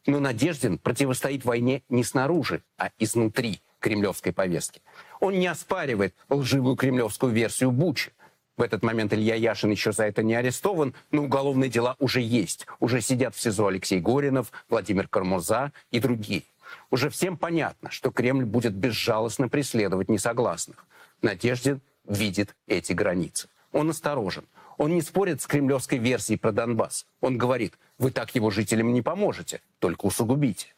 Но 0.06 0.18
Надеждин 0.18 0.78
противостоит 0.78 1.44
войне 1.44 1.82
не 1.90 2.02
снаружи, 2.02 2.62
а 2.78 2.90
изнутри 2.98 3.60
кремлевской 3.80 4.32
повестки. 4.32 4.80
Он 5.20 5.38
не 5.38 5.46
оспаривает 5.46 6.14
лживую 6.30 6.74
кремлевскую 6.76 7.32
версию 7.32 7.70
Бучи. 7.70 8.12
В 8.56 8.62
этот 8.62 8.82
момент 8.82 9.12
Илья 9.12 9.34
Яшин 9.34 9.70
еще 9.70 9.92
за 9.92 10.04
это 10.04 10.22
не 10.22 10.34
арестован, 10.34 10.94
но 11.10 11.24
уголовные 11.24 11.68
дела 11.68 11.94
уже 11.98 12.22
есть. 12.22 12.66
Уже 12.80 13.02
сидят 13.02 13.34
в 13.34 13.40
СИЗО 13.40 13.66
Алексей 13.66 14.00
Горинов, 14.00 14.50
Владимир 14.70 15.06
Кармуза 15.06 15.72
и 15.90 16.00
другие. 16.00 16.44
Уже 16.90 17.10
всем 17.10 17.36
понятно, 17.36 17.90
что 17.90 18.10
Кремль 18.10 18.46
будет 18.46 18.72
безжалостно 18.72 19.50
преследовать 19.50 20.08
несогласных. 20.08 20.86
Надеждин 21.20 21.82
видит 22.06 22.56
эти 22.66 22.94
границы. 22.94 23.48
Он 23.76 23.90
осторожен. 23.90 24.46
Он 24.78 24.94
не 24.94 25.02
спорит 25.02 25.42
с 25.42 25.46
кремлевской 25.46 25.98
версией 25.98 26.38
про 26.38 26.50
Донбасс. 26.50 27.04
Он 27.20 27.36
говорит, 27.36 27.74
вы 27.98 28.10
так 28.10 28.34
его 28.34 28.50
жителям 28.50 28.94
не 28.94 29.02
поможете, 29.02 29.60
только 29.80 30.06
усугубите. 30.06 30.68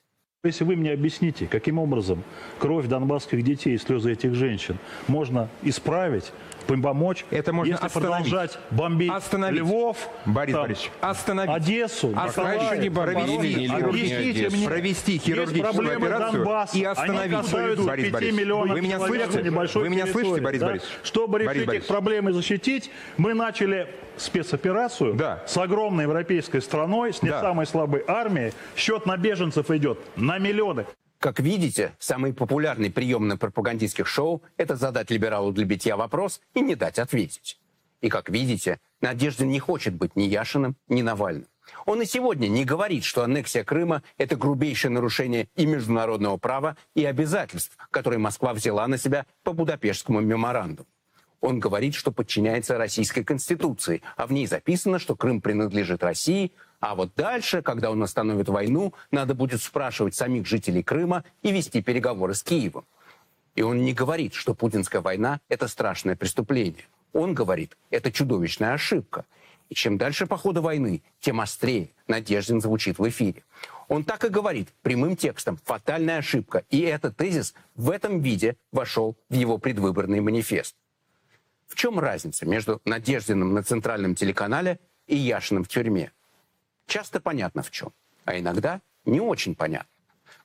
Если 0.42 0.64
вы 0.64 0.74
мне 0.74 0.90
объясните, 0.90 1.46
каким 1.46 1.78
образом 1.78 2.24
кровь 2.58 2.88
донбасских 2.88 3.44
детей 3.44 3.74
и 3.74 3.78
слезы 3.78 4.12
этих 4.12 4.34
женщин 4.34 4.78
можно 5.06 5.48
исправить, 5.62 6.32
помочь, 6.76 7.24
это 7.30 7.52
можно 7.52 7.72
если 7.72 7.86
остановить. 7.86 8.30
продолжать 8.30 8.58
бомбить 8.70 9.10
остановить. 9.10 9.60
Львов, 9.60 9.96
Борис 10.26 10.54
там, 10.54 10.62
Борисович, 10.62 10.90
остановить. 11.00 11.56
Одессу, 11.56 12.12
остановить. 12.14 12.82
Николаев, 12.82 12.94
провести, 12.94 13.66
объясните 13.66 14.50
мне, 14.50 14.66
провести 14.66 15.18
хирургическую 15.18 15.96
операцию 15.96 16.32
Донбасса, 16.32 16.78
и 16.78 16.84
остановить. 16.84 17.32
Борис 17.84 18.10
Борисович, 18.12 18.46
вы 18.46 18.80
меня 18.80 18.98
слышите? 18.98 19.50
Вы 19.80 19.88
меня 19.88 20.06
слышите, 20.06 20.40
Борис 20.40 20.60
да? 20.60 20.66
Борисович? 20.66 20.92
Чтобы 21.02 21.38
решить 21.38 21.48
Борис 21.48 21.62
их 21.62 21.66
Борисович. 21.66 21.88
проблемы 21.88 22.30
и 22.30 22.32
защитить, 22.34 22.90
мы 23.16 23.34
начали 23.34 23.88
спецоперацию 24.16 25.14
да. 25.14 25.42
с 25.46 25.56
огромной 25.56 26.04
европейской 26.04 26.60
страной, 26.60 27.12
с 27.12 27.22
не 27.22 27.30
да. 27.30 27.40
самой 27.40 27.66
слабой 27.66 28.04
армией. 28.06 28.52
Счет 28.76 29.06
на 29.06 29.16
беженцев 29.16 29.70
идет 29.70 29.98
на 30.16 30.38
миллионы. 30.38 30.86
Как 31.18 31.40
видите, 31.40 31.96
самый 31.98 32.32
популярный 32.32 32.92
прием 32.92 33.26
на 33.26 33.36
пропагандистских 33.36 34.06
шоу– 34.06 34.42
это 34.56 34.76
задать 34.76 35.10
либералу 35.10 35.50
для 35.50 35.64
битья 35.64 35.96
вопрос 35.96 36.40
и 36.54 36.60
не 36.60 36.76
дать 36.76 37.00
ответить. 37.00 37.58
И 38.00 38.08
как 38.08 38.28
видите, 38.28 38.78
Надеждин 39.00 39.48
не 39.48 39.58
хочет 39.58 39.94
быть 39.94 40.14
ни 40.14 40.22
Яшиным, 40.22 40.76
ни 40.88 41.02
Навальным. 41.02 41.48
Он 41.86 42.00
и 42.00 42.06
сегодня 42.06 42.46
не 42.46 42.64
говорит, 42.64 43.02
что 43.02 43.24
аннексия 43.24 43.64
Крыма– 43.64 44.04
это 44.16 44.36
грубейшее 44.36 44.92
нарушение 44.92 45.48
и 45.56 45.66
международного 45.66 46.36
права, 46.36 46.76
и 46.94 47.04
обязательств, 47.04 47.76
которые 47.90 48.20
Москва 48.20 48.54
взяла 48.54 48.86
на 48.86 48.96
себя 48.96 49.26
по 49.42 49.52
Будапештскому 49.52 50.20
меморандуму. 50.20 50.86
Он 51.40 51.58
говорит, 51.58 51.94
что 51.94 52.12
подчиняется 52.12 52.78
Российской 52.78 53.24
Конституции, 53.24 54.02
а 54.16 54.26
в 54.26 54.32
ней 54.32 54.46
записано, 54.46 55.00
что 55.00 55.16
Крым 55.16 55.40
принадлежит 55.40 56.02
России, 56.02 56.52
а 56.80 56.94
вот 56.94 57.14
дальше, 57.16 57.60
когда 57.62 57.90
он 57.90 58.02
остановит 58.02 58.48
войну, 58.48 58.94
надо 59.10 59.34
будет 59.34 59.60
спрашивать 59.60 60.14
самих 60.14 60.46
жителей 60.46 60.82
Крыма 60.82 61.24
и 61.42 61.50
вести 61.50 61.82
переговоры 61.82 62.34
с 62.34 62.42
Киевом. 62.42 62.84
И 63.56 63.62
он 63.62 63.82
не 63.82 63.92
говорит, 63.92 64.34
что 64.34 64.54
путинская 64.54 65.00
война– 65.00 65.40
это 65.48 65.66
страшное 65.66 66.14
преступление. 66.14 66.84
Он 67.12 67.34
говорит, 67.34 67.76
это 67.90 68.12
чудовищная 68.12 68.74
ошибка. 68.74 69.24
И 69.68 69.74
чем 69.74 69.98
дальше 69.98 70.26
по 70.26 70.36
ходу 70.36 70.62
войны, 70.62 71.02
тем 71.20 71.40
острее 71.40 71.90
Надеждин 72.06 72.60
звучит 72.60 72.98
в 72.98 73.08
эфире. 73.08 73.42
Он 73.88 74.04
так 74.04 74.24
и 74.24 74.28
говорит 74.28 74.68
прямым 74.82 75.16
текстом 75.16 75.58
«фатальная 75.64 76.18
ошибка». 76.18 76.64
И 76.70 76.80
этот 76.80 77.16
тезис 77.16 77.54
в 77.74 77.90
этом 77.90 78.20
виде 78.20 78.56
вошел 78.70 79.16
в 79.28 79.34
его 79.34 79.58
предвыборный 79.58 80.20
манифест. 80.20 80.76
В 81.66 81.74
чем 81.74 81.98
разница 81.98 82.46
между 82.46 82.80
Надеждиным 82.84 83.52
на 83.52 83.62
центральном 83.62 84.14
телеканале 84.14 84.78
и 85.06 85.16
Яшиным 85.16 85.64
в 85.64 85.68
тюрьме? 85.68 86.12
Часто 86.88 87.20
понятно 87.20 87.62
в 87.62 87.70
чем, 87.70 87.92
а 88.24 88.38
иногда 88.38 88.80
не 89.04 89.20
очень 89.20 89.54
понятно. 89.54 89.90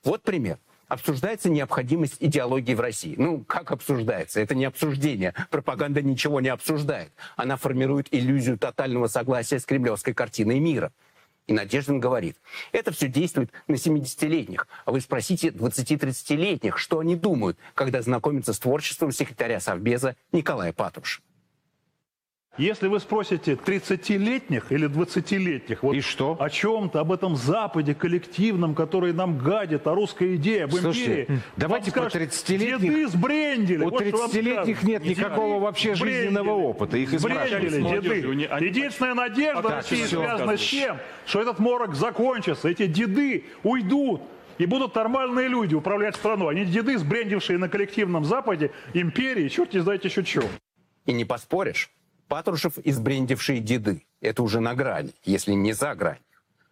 Вот 0.04 0.22
пример. 0.22 0.58
Обсуждается 0.88 1.48
необходимость 1.48 2.18
идеологии 2.20 2.74
в 2.74 2.80
России. 2.80 3.14
Ну, 3.16 3.42
как 3.44 3.72
обсуждается? 3.72 4.40
Это 4.40 4.54
не 4.54 4.66
обсуждение. 4.66 5.32
Пропаганда 5.50 6.02
ничего 6.02 6.42
не 6.42 6.50
обсуждает. 6.50 7.10
Она 7.36 7.56
формирует 7.56 8.08
иллюзию 8.10 8.58
тотального 8.58 9.06
согласия 9.06 9.58
с 9.58 9.64
кремлевской 9.64 10.12
картиной 10.12 10.60
мира. 10.60 10.92
И 11.46 11.54
Надеждин 11.54 11.98
говорит, 12.00 12.36
это 12.72 12.92
все 12.92 13.08
действует 13.08 13.50
на 13.66 13.74
70-летних. 13.74 14.68
А 14.84 14.92
вы 14.92 15.00
спросите 15.00 15.48
20-30-летних, 15.48 16.76
что 16.76 16.98
они 16.98 17.16
думают, 17.16 17.58
когда 17.74 18.02
знакомятся 18.02 18.52
с 18.52 18.58
творчеством 18.58 19.12
секретаря 19.12 19.60
Совбеза 19.60 20.14
Николая 20.32 20.74
Патрушева. 20.74 21.24
Если 22.56 22.86
вы 22.86 23.00
спросите 23.00 23.54
30-летних 23.54 24.70
или 24.70 24.88
20-летних 24.88 25.82
вот 25.82 25.96
И 25.96 26.00
что? 26.00 26.36
о 26.38 26.48
чем-то, 26.48 27.00
об 27.00 27.10
этом 27.10 27.34
Западе 27.34 27.94
коллективном, 27.94 28.76
который 28.76 29.12
нам 29.12 29.38
гадит, 29.38 29.86
о 29.88 29.94
русской 29.94 30.36
идее, 30.36 30.64
об 30.64 30.72
Слушайте, 30.72 31.22
империи, 31.22 31.40
давайте 31.56 31.90
вам 31.90 32.02
про 32.04 32.10
скажут, 32.10 32.30
30-летних. 32.30 32.80
Деды 32.80 33.08
сбрендили. 33.08 33.84
У 33.84 33.90
Вот 33.90 34.06
что 34.06 34.16
вам 34.18 34.30
30-летних 34.30 34.76
скажут. 34.76 34.82
нет 34.88 35.04
никакого 35.04 35.60
вообще 35.60 35.96
Сбрендили. 35.96 36.20
жизненного 36.22 36.50
опыта. 36.50 36.96
Их 36.96 37.10
Сбрендили, 37.18 37.80
деды. 37.82 38.14
Единственная 38.64 39.14
надежда 39.14 39.62
Так, 39.62 39.72
России 39.72 40.04
связана 40.04 40.56
с 40.56 40.60
тем, 40.60 40.98
что 41.26 41.40
этот 41.40 41.58
морок 41.58 41.96
закончится, 41.96 42.68
эти 42.68 42.86
деды 42.86 43.44
уйдут. 43.64 44.22
И 44.58 44.66
будут 44.66 44.94
нормальные 44.94 45.48
люди 45.48 45.74
управлять 45.74 46.14
страной. 46.14 46.54
Они 46.54 46.64
деды, 46.64 46.96
сбрендившие 46.98 47.58
на 47.58 47.68
коллективном 47.68 48.24
Западе, 48.24 48.70
империи, 48.92 49.48
черт 49.48 49.74
не 49.74 49.80
знаете 49.80 50.06
еще 50.06 50.22
чего. 50.22 50.46
И 51.06 51.12
не 51.12 51.24
поспоришь, 51.24 51.90
Патрушев 52.28 52.78
и 52.78 52.90
сбрендившие 52.90 53.60
деды– 53.60 54.06
это 54.20 54.42
уже 54.42 54.60
на 54.60 54.74
грани, 54.74 55.12
если 55.24 55.52
не 55.52 55.72
за 55.72 55.94
грань. 55.94 56.20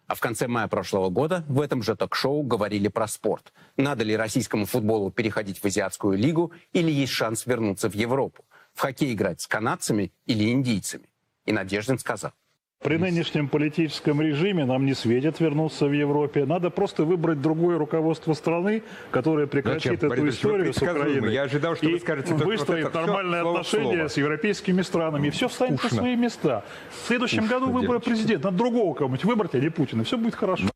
А 0.07 0.15
в 0.15 0.19
конце 0.19 0.47
мая 0.47 0.67
прошлого 0.67 1.09
года 1.09 1.43
в 1.47 1.61
этом 1.61 1.81
же 1.81 1.95
ток-шоу 1.95 2.43
говорили 2.43 2.87
про 2.87 3.07
спорт. 3.07 3.53
Надо 3.77 4.03
ли 4.03 4.15
российскому 4.15 4.65
футболу 4.65 5.11
переходить 5.11 5.59
в 5.59 5.65
азиатскую 5.65 6.17
лигу 6.17 6.51
или 6.73 6.91
есть 6.91 7.13
шанс 7.13 7.45
вернуться 7.45 7.89
в 7.89 7.95
Европу? 7.95 8.45
В 8.73 8.81
хоккей 8.81 9.13
играть 9.13 9.41
с 9.41 9.47
канадцами 9.47 10.11
или 10.25 10.51
индийцами? 10.51 11.05
И 11.45 11.51
Надеждин 11.51 11.99
сказал. 11.99 12.31
При 12.83 12.97
нынешнем 12.97 13.47
политическом 13.47 14.21
режиме 14.21 14.65
нам 14.65 14.85
не 14.85 14.93
светит 14.93 15.39
вернуться 15.39 15.85
в 15.85 15.93
Европе. 15.93 16.45
Надо 16.45 16.69
просто 16.69 17.05
выбрать 17.05 17.41
другое 17.41 17.77
руководство 17.77 18.33
страны, 18.33 18.83
которое 19.09 19.47
прекратит 19.47 19.83
Зачем? 19.83 19.95
эту 19.95 20.09
Борис 20.09 20.35
историю 20.35 20.73
с. 20.73 20.77
Украиной. 20.81 21.33
Я 21.33 21.43
ожидал, 21.43 21.77
что 21.77 21.87
и 21.87 21.93
вы 21.93 21.99
скажете, 22.01 22.33
вот 22.33 22.43
выстроит 22.43 22.87
это 22.87 22.89
всё 22.97 23.05
нормальные 23.05 23.41
слово 23.41 23.53
в 23.53 23.59
отношения 23.61 23.95
слово. 23.95 24.07
с 24.09 24.17
европейскими 24.17 24.81
странами. 24.81 25.27
И 25.27 25.29
все 25.29 25.47
встанет 25.47 25.71
на 25.71 25.77
Скучно. 25.77 25.97
свои 25.97 26.15
места. 26.17 26.65
В 27.03 27.07
следующем 27.07 27.47
году 27.47 27.65
Скучно, 27.67 27.79
выборы 27.79 27.99
девочки. 27.99 28.09
президента. 28.09 28.47
Надо 28.47 28.57
другого 28.57 28.93
кого-нибудь 28.93 29.23
выбрать, 29.23 29.55
а 29.55 29.59
не 29.59 29.69
Путина. 29.69 30.03
Все 30.03 30.17
будет 30.17 30.35
хорошо. 30.35 30.69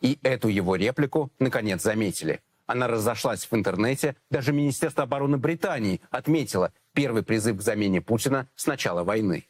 И 0.00 0.18
эту 0.22 0.48
его 0.48 0.76
реплику, 0.76 1.30
наконец, 1.38 1.82
заметили. 1.82 2.40
Она 2.66 2.88
разошлась 2.88 3.46
в 3.50 3.54
интернете. 3.54 4.16
Даже 4.30 4.54
Министерство 4.54 5.04
обороны 5.04 5.36
Британии 5.36 6.00
отметило 6.10 6.72
первый 6.94 7.22
призыв 7.22 7.58
к 7.58 7.60
замене 7.60 8.00
Путина 8.00 8.48
с 8.54 8.66
начала 8.66 9.04
войны. 9.04 9.44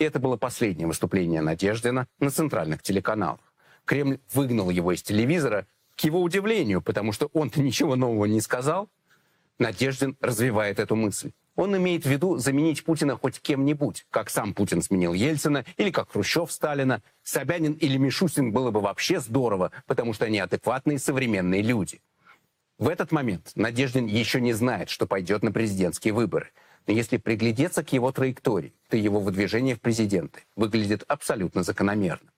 Это 0.00 0.18
было 0.18 0.38
последнее 0.38 0.86
выступление 0.88 1.42
Надеждина 1.42 2.08
на 2.20 2.30
центральных 2.30 2.82
телеканалах. 2.82 3.52
Кремль 3.84 4.18
выгнал 4.32 4.70
его 4.70 4.92
из 4.92 5.02
телевизора 5.02 5.66
к 5.94 6.00
его 6.00 6.22
удивлению, 6.22 6.80
потому 6.80 7.12
что 7.12 7.26
он-то 7.34 7.60
ничего 7.62 7.96
нового 7.96 8.24
не 8.24 8.40
сказал. 8.40 8.88
Надеждин 9.58 10.16
развивает 10.22 10.78
эту 10.78 10.96
мысль. 10.96 11.32
Он 11.54 11.76
имеет 11.76 12.06
в 12.06 12.08
виду 12.08 12.38
заменить 12.38 12.82
Путина 12.82 13.18
хоть 13.18 13.42
кем-нибудь, 13.42 14.06
как 14.08 14.30
сам 14.30 14.54
Путин 14.54 14.80
сменил 14.80 15.12
Ельцина 15.12 15.66
или 15.76 15.90
как 15.90 16.10
Хрущев 16.10 16.50
Сталина. 16.50 17.02
Собянин 17.22 17.74
или 17.74 17.98
Мишустин 17.98 18.52
было 18.52 18.70
бы 18.70 18.80
вообще 18.80 19.20
здорово, 19.20 19.70
потому 19.86 20.14
что 20.14 20.24
они 20.24 20.38
адекватные 20.38 20.98
современные 20.98 21.60
люди. 21.60 22.00
В 22.78 22.88
этот 22.88 23.12
момент 23.12 23.52
Надеждин 23.54 24.06
еще 24.06 24.40
не 24.40 24.54
знает, 24.54 24.88
что 24.88 25.06
пойдет 25.06 25.42
на 25.42 25.52
президентские 25.52 26.14
выборы. 26.14 26.52
Но 26.86 26.92
если 26.92 27.16
приглядеться 27.16 27.84
к 27.84 27.92
его 27.92 28.10
траектории, 28.12 28.72
то 28.88 28.96
его 28.96 29.20
выдвижение 29.20 29.74
в 29.76 29.80
президенты 29.80 30.40
выглядит 30.56 31.04
абсолютно 31.08 31.62
закономерно. 31.62 32.30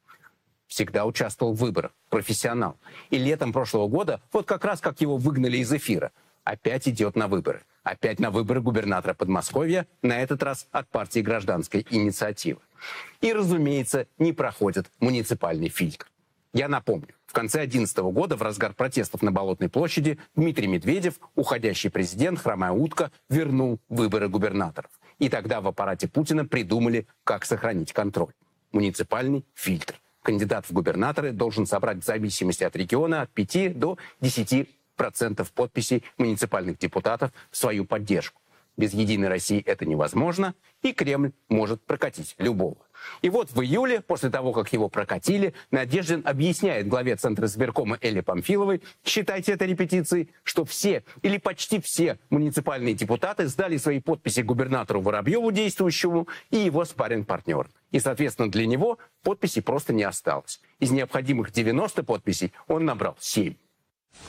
Всегда 0.67 1.05
участвовал 1.05 1.53
в 1.53 1.59
выборах, 1.59 1.93
профессионал. 2.09 2.79
И 3.11 3.19
летом 3.19 3.53
прошлого 3.53 3.89
года, 3.89 4.23
вот 4.33 4.47
как 4.47 4.65
раз 4.65 4.81
как 4.81 5.01
его 5.01 5.17
выгнали 5.17 5.59
из 5.59 5.73
эфира, 5.73 6.13
опять 6.45 6.89
идет 6.89 7.15
на 7.15 7.29
выборы. 7.29 7.63
Опять 7.83 8.21
на 8.21 8.31
выборы 8.31 8.61
губернатора 8.61 9.13
Подмосковья, 9.13 9.87
на 10.03 10.21
этот 10.21 10.43
раз 10.43 10.69
от 10.71 10.89
партии 10.89 11.21
гражданской 11.21 11.87
инициативы. 11.91 12.61
И, 13.21 13.33
разумеется, 13.33 14.07
не 14.19 14.33
проходит 14.33 14.91
муниципальный 15.01 15.69
фильтр. 15.69 16.07
Я 16.53 16.69
напомню, 16.69 17.15
в 17.33 17.35
конце 17.35 17.61
2011 17.61 17.97
года, 18.13 18.37
в 18.37 18.43
разгар 18.43 18.75
протестов 18.75 19.23
на 19.23 19.33
Болотной 19.33 19.71
площади, 19.71 20.19
Дмитрий 20.37 20.67
Медведев, 20.67 21.15
уходящий 21.35 21.89
президент, 21.89 22.39
хромая 22.39 22.73
утка, 22.73 23.11
вернул 23.31 23.81
выборы 23.89 24.29
губернаторов. 24.29 24.91
И 25.19 25.31
тогда 25.31 25.63
в 25.63 25.67
аппарате 25.67 26.09
Путина 26.09 26.45
придумали, 26.45 27.07
как 27.25 27.47
сохранить 27.47 27.95
контроль. 27.95 28.35
Муниципальный 28.73 29.47
фильтр. 29.55 29.95
Кандидат 30.23 30.67
в 30.67 30.73
губернаторы 30.73 31.33
должен 31.33 31.65
собрать 31.65 32.03
в 32.03 32.05
зависимости 32.05 32.65
от 32.65 32.77
региона 32.77 33.23
от 33.23 33.31
5 33.31 33.79
до 33.79 33.97
10 34.21 34.69
процентов 34.97 35.53
подписей 35.53 36.05
муниципальных 36.19 36.77
депутатов 36.77 37.33
в 37.51 37.57
свою 37.57 37.87
поддержку. 37.87 38.42
Без 38.77 38.95
«Единой 38.95 39.29
России» 39.29 39.63
это 39.65 39.85
невозможно, 39.85 40.55
и 40.83 40.93
Кремль 40.93 41.33
может 41.49 41.85
прокатить 41.85 42.35
любого. 42.39 42.77
И 43.21 43.31
вот 43.31 43.51
в 43.51 43.61
июле, 43.61 44.01
после 44.01 44.31
того, 44.31 44.53
как 44.53 44.73
его 44.73 44.89
прокатили, 44.89 45.55
Надеждин 45.71 46.23
объясняет 46.25 46.89
главе 46.89 47.17
Центра 47.17 47.47
избиркома 47.47 47.99
Элли 48.01 48.21
Памфиловой, 48.21 48.83
считайте 49.05 49.53
это 49.53 49.65
репетицией, 49.65 50.31
что 50.43 50.65
все 50.65 51.05
или 51.23 51.39
почти 51.39 51.81
все 51.81 52.19
муниципальные 52.31 52.95
депутаты 52.95 53.47
сдали 53.47 53.77
свои 53.77 54.01
подписи 54.01 54.41
губернатору 54.41 55.01
Воробьеву, 55.01 55.51
действующему, 55.51 56.29
и 56.51 56.59
его 56.59 56.85
спарринг-партнерам. 56.85 57.71
И, 57.91 58.01
соответственно, 58.01 58.51
для 58.51 58.67
него 58.67 58.99
подписей 59.23 59.63
просто 59.63 59.93
не 59.93 60.05
осталось. 60.05 60.61
Из 60.79 60.91
необходимых 60.91 61.53
90 61.53 62.05
подписей 62.05 62.53
он 62.69 62.85
набрал 62.85 63.17
7. 63.21 63.55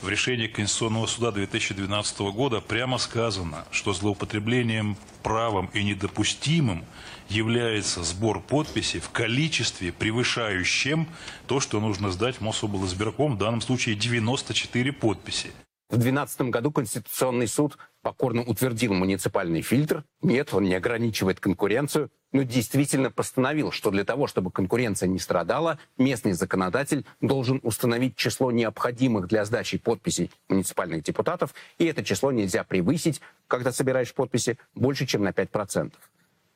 В 0.04 0.08
решении 0.10 0.48
Конституционного 0.48 1.06
суда 1.06 1.30
2012 1.30 2.18
года 2.34 2.60
прямо 2.60 2.98
сказано, 2.98 3.64
что 3.70 3.94
злоупотреблением 3.94 4.98
правом 5.22 5.70
и 5.72 5.82
недопустимым 5.82 6.84
является 7.30 8.04
сбор 8.04 8.42
подписей 8.42 9.00
в 9.00 9.08
количестве, 9.08 9.92
превышающем 9.92 11.08
то, 11.46 11.58
что 11.58 11.80
нужно 11.80 12.10
сдать 12.10 12.42
Мособлсбирком, 12.42 13.36
в 13.36 13.38
данном 13.38 13.62
случае 13.62 13.94
94 13.94 14.92
подписи. 14.92 15.52
В 15.88 15.96
2012 15.96 16.40
году 16.50 16.70
Конституционный 16.70 17.48
суд 17.48 17.78
покорно 18.04 18.42
утвердил 18.42 18.92
муниципальный 18.92 19.62
фильтр. 19.62 20.04
Нет, 20.20 20.52
он 20.52 20.64
не 20.64 20.74
ограничивает 20.74 21.40
конкуренцию, 21.40 22.10
но 22.32 22.42
действительно 22.42 23.10
постановил, 23.10 23.72
что 23.72 23.90
для 23.90 24.04
того, 24.04 24.26
чтобы 24.26 24.50
конкуренция 24.50 25.08
не 25.08 25.18
страдала, 25.18 25.78
местный 25.96 26.32
законодатель 26.32 27.06
должен 27.22 27.60
установить 27.62 28.14
число 28.14 28.52
необходимых 28.52 29.26
для 29.26 29.46
сдачи 29.46 29.78
подписей 29.78 30.30
муниципальных 30.48 31.02
депутатов, 31.02 31.54
и 31.78 31.86
это 31.86 32.04
число 32.04 32.30
нельзя 32.30 32.62
превысить, 32.62 33.22
когда 33.48 33.72
собираешь 33.72 34.12
подписи, 34.12 34.58
больше, 34.74 35.06
чем 35.06 35.24
на 35.24 35.30
5%. 35.30 35.92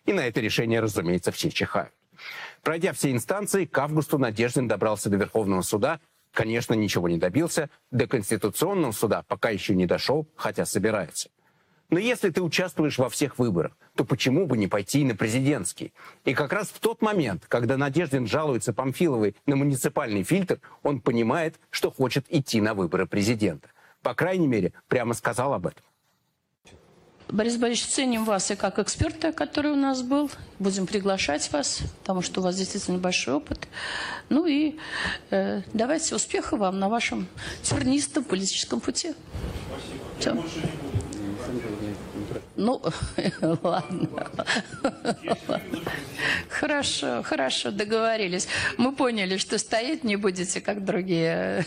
И 0.04 0.12
на 0.12 0.26
это 0.26 0.40
решение, 0.40 0.80
разумеется, 0.80 1.32
все 1.32 1.50
чихают. 1.50 1.92
Пройдя 2.62 2.92
все 2.92 3.10
инстанции, 3.10 3.64
к 3.64 3.78
августу 3.78 4.18
Надеждин 4.18 4.68
добрался 4.68 5.08
до 5.08 5.16
Верховного 5.16 5.62
суда. 5.62 6.00
Конечно, 6.32 6.74
ничего 6.74 7.08
не 7.08 7.16
добился. 7.16 7.70
До 7.90 8.06
Конституционного 8.06 8.92
суда 8.92 9.22
пока 9.26 9.48
еще 9.48 9.74
не 9.74 9.86
дошел, 9.86 10.28
хотя 10.36 10.66
собирается. 10.66 11.30
Но 11.90 11.98
если 11.98 12.28
ты 12.28 12.42
участвуешь 12.42 12.98
во 12.98 13.08
всех 13.08 13.38
выборах, 13.38 13.72
то 13.94 14.04
почему 14.04 14.46
бы 14.46 14.58
не 14.58 14.66
пойти 14.66 15.00
и 15.00 15.04
на 15.04 15.14
президентский? 15.14 15.92
И 16.24 16.34
как 16.34 16.52
раз 16.52 16.68
в 16.68 16.78
тот 16.80 17.00
момент, 17.00 17.44
когда 17.48 17.78
Надеждин 17.78 18.26
жалуется 18.26 18.74
Памфиловой 18.74 19.34
на 19.46 19.56
муниципальный 19.56 20.22
фильтр, 20.22 20.60
он 20.82 21.00
понимает, 21.00 21.58
что 21.70 21.90
хочет 21.90 22.26
идти 22.28 22.60
на 22.60 22.74
выборы 22.74 23.06
президента. 23.06 23.68
По 24.02 24.14
крайней 24.14 24.46
мере, 24.46 24.72
прямо 24.88 25.14
сказал 25.14 25.54
об 25.54 25.66
этом. 25.66 25.82
Борис 27.30 27.56
Борисович, 27.56 27.92
ценим 27.92 28.24
вас 28.24 28.50
и 28.50 28.54
как 28.54 28.78
эксперта, 28.78 29.32
который 29.32 29.72
у 29.72 29.76
нас 29.76 30.02
был. 30.02 30.30
Будем 30.58 30.86
приглашать 30.86 31.50
вас, 31.52 31.80
потому 32.00 32.22
что 32.22 32.40
у 32.40 32.44
вас 32.44 32.56
действительно 32.56 32.98
большой 32.98 33.34
опыт. 33.34 33.68
Ну 34.30 34.46
и 34.46 34.76
э, 35.30 35.60
давайте 35.74 36.14
успеха 36.14 36.56
вам 36.56 36.78
на 36.78 36.88
вашем 36.88 37.26
тернистом 37.62 38.24
политическом 38.24 38.80
пути. 38.80 39.12
Всё. 40.18 40.42
Ну, 42.58 42.82
ладно. 43.62 44.08
Хорошо, 46.48 47.22
хорошо, 47.22 47.70
договорились. 47.70 48.48
Мы 48.76 48.92
поняли, 48.92 49.36
что 49.36 49.58
стоять 49.58 50.02
не 50.02 50.16
будете, 50.16 50.60
как 50.60 50.84
другие. 50.84 51.64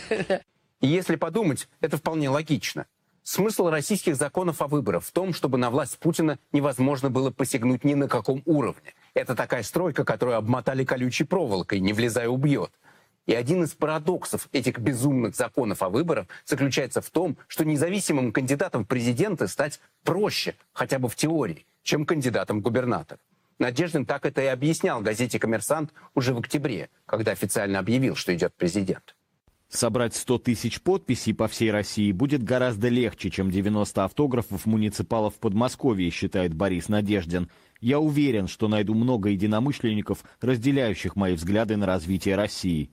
Если 0.82 1.16
подумать, 1.16 1.66
это 1.80 1.96
вполне 1.96 2.28
логично. 2.28 2.84
Смысл 3.22 3.70
российских 3.70 4.16
законов 4.16 4.60
о 4.60 4.66
выборах 4.66 5.02
в 5.02 5.12
том, 5.12 5.32
чтобы 5.32 5.56
на 5.56 5.70
власть 5.70 5.98
Путина 5.98 6.38
невозможно 6.52 7.08
было 7.08 7.30
посягнуть 7.30 7.84
ни 7.84 7.94
на 7.94 8.06
каком 8.06 8.42
уровне. 8.44 8.92
Это 9.14 9.34
такая 9.34 9.62
стройка, 9.62 10.04
которую 10.04 10.36
обмотали 10.36 10.84
колючей 10.84 11.24
проволокой, 11.24 11.80
не 11.80 11.94
влезая 11.94 12.28
убьет. 12.28 12.70
И 13.26 13.34
один 13.34 13.62
из 13.62 13.70
парадоксов 13.70 14.48
этих 14.52 14.78
безумных 14.78 15.36
законов 15.36 15.82
о 15.82 15.88
выборах 15.88 16.26
заключается 16.44 17.00
в 17.00 17.10
том, 17.10 17.36
что 17.46 17.64
независимым 17.64 18.32
кандидатом 18.32 18.84
в 18.84 18.88
президенты 18.88 19.46
стать 19.46 19.80
проще, 20.02 20.56
хотя 20.72 20.98
бы 20.98 21.08
в 21.08 21.14
теории, 21.14 21.66
чем 21.82 22.04
кандидатом 22.04 22.58
в 22.58 22.62
губернатор. 22.62 23.18
Надеждин 23.58 24.06
так 24.06 24.26
это 24.26 24.42
и 24.42 24.46
объяснял 24.46 25.00
газете 25.02 25.38
«Коммерсант» 25.38 25.92
уже 26.16 26.34
в 26.34 26.38
октябре, 26.38 26.90
когда 27.06 27.30
официально 27.30 27.78
объявил, 27.78 28.16
что 28.16 28.34
идет 28.34 28.54
президент. 28.54 29.14
Собрать 29.68 30.14
100 30.14 30.38
тысяч 30.38 30.82
подписей 30.82 31.32
по 31.32 31.48
всей 31.48 31.70
России 31.70 32.12
будет 32.12 32.42
гораздо 32.42 32.88
легче, 32.88 33.30
чем 33.30 33.50
90 33.50 34.04
автографов 34.04 34.66
муниципалов 34.66 35.36
в 35.36 35.38
Подмосковье, 35.38 36.10
считает 36.10 36.52
Борис 36.52 36.88
Надеждин. 36.88 37.48
Я 37.80 37.98
уверен, 37.98 38.48
что 38.48 38.68
найду 38.68 38.94
много 38.94 39.30
единомышленников, 39.30 40.24
разделяющих 40.40 41.16
мои 41.16 41.34
взгляды 41.34 41.76
на 41.76 41.86
развитие 41.86 42.36
России. 42.36 42.90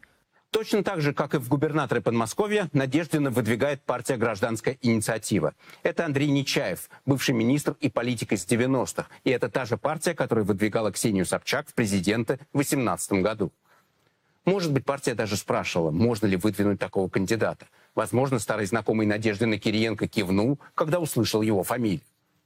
Точно 0.52 0.84
так 0.84 1.00
же, 1.02 1.14
как 1.14 1.36
и 1.36 1.38
в 1.38 1.48
губернаторы 1.48 2.02
Подмосковья, 2.02 2.70
Надеждина 2.74 3.30
выдвигает 3.30 3.84
партия 3.84 4.18
«Гражданская 4.18 4.78
инициатива». 4.82 5.54
Это 5.84 6.06
Андрей 6.06 6.30
Нечаев, 6.30 6.90
бывший 7.06 7.36
министр 7.36 7.76
и 7.80 7.90
политик 7.90 8.32
из 8.32 8.46
90-х. 8.48 9.08
И 9.24 9.30
это 9.30 9.50
та 9.50 9.66
же 9.66 9.78
партия, 9.78 10.16
которая 10.16 10.44
выдвигала 10.44 10.92
Ксению 10.92 11.28
Собчак 11.28 11.70
в 11.70 11.76
президенты 11.76 12.40
в 12.52 12.58
2018 12.58 13.22
году. 13.22 13.52
Может 14.44 14.72
быть, 14.74 14.86
партия 14.86 15.14
даже 15.14 15.38
спрашивала, 15.38 15.92
можно 15.92 16.26
ли 16.26 16.36
выдвинуть 16.36 16.80
такого 16.80 17.10
кандидата. 17.10 17.68
Возможно, 17.94 18.40
старый 18.40 18.66
знакомый 18.66 19.06
Надеждина 19.06 19.60
Кириенко 19.60 20.08
кивнул, 20.08 20.60
когда 20.74 21.00
услышал 21.00 21.44
его 21.44 21.64
фамилию. 21.64 22.02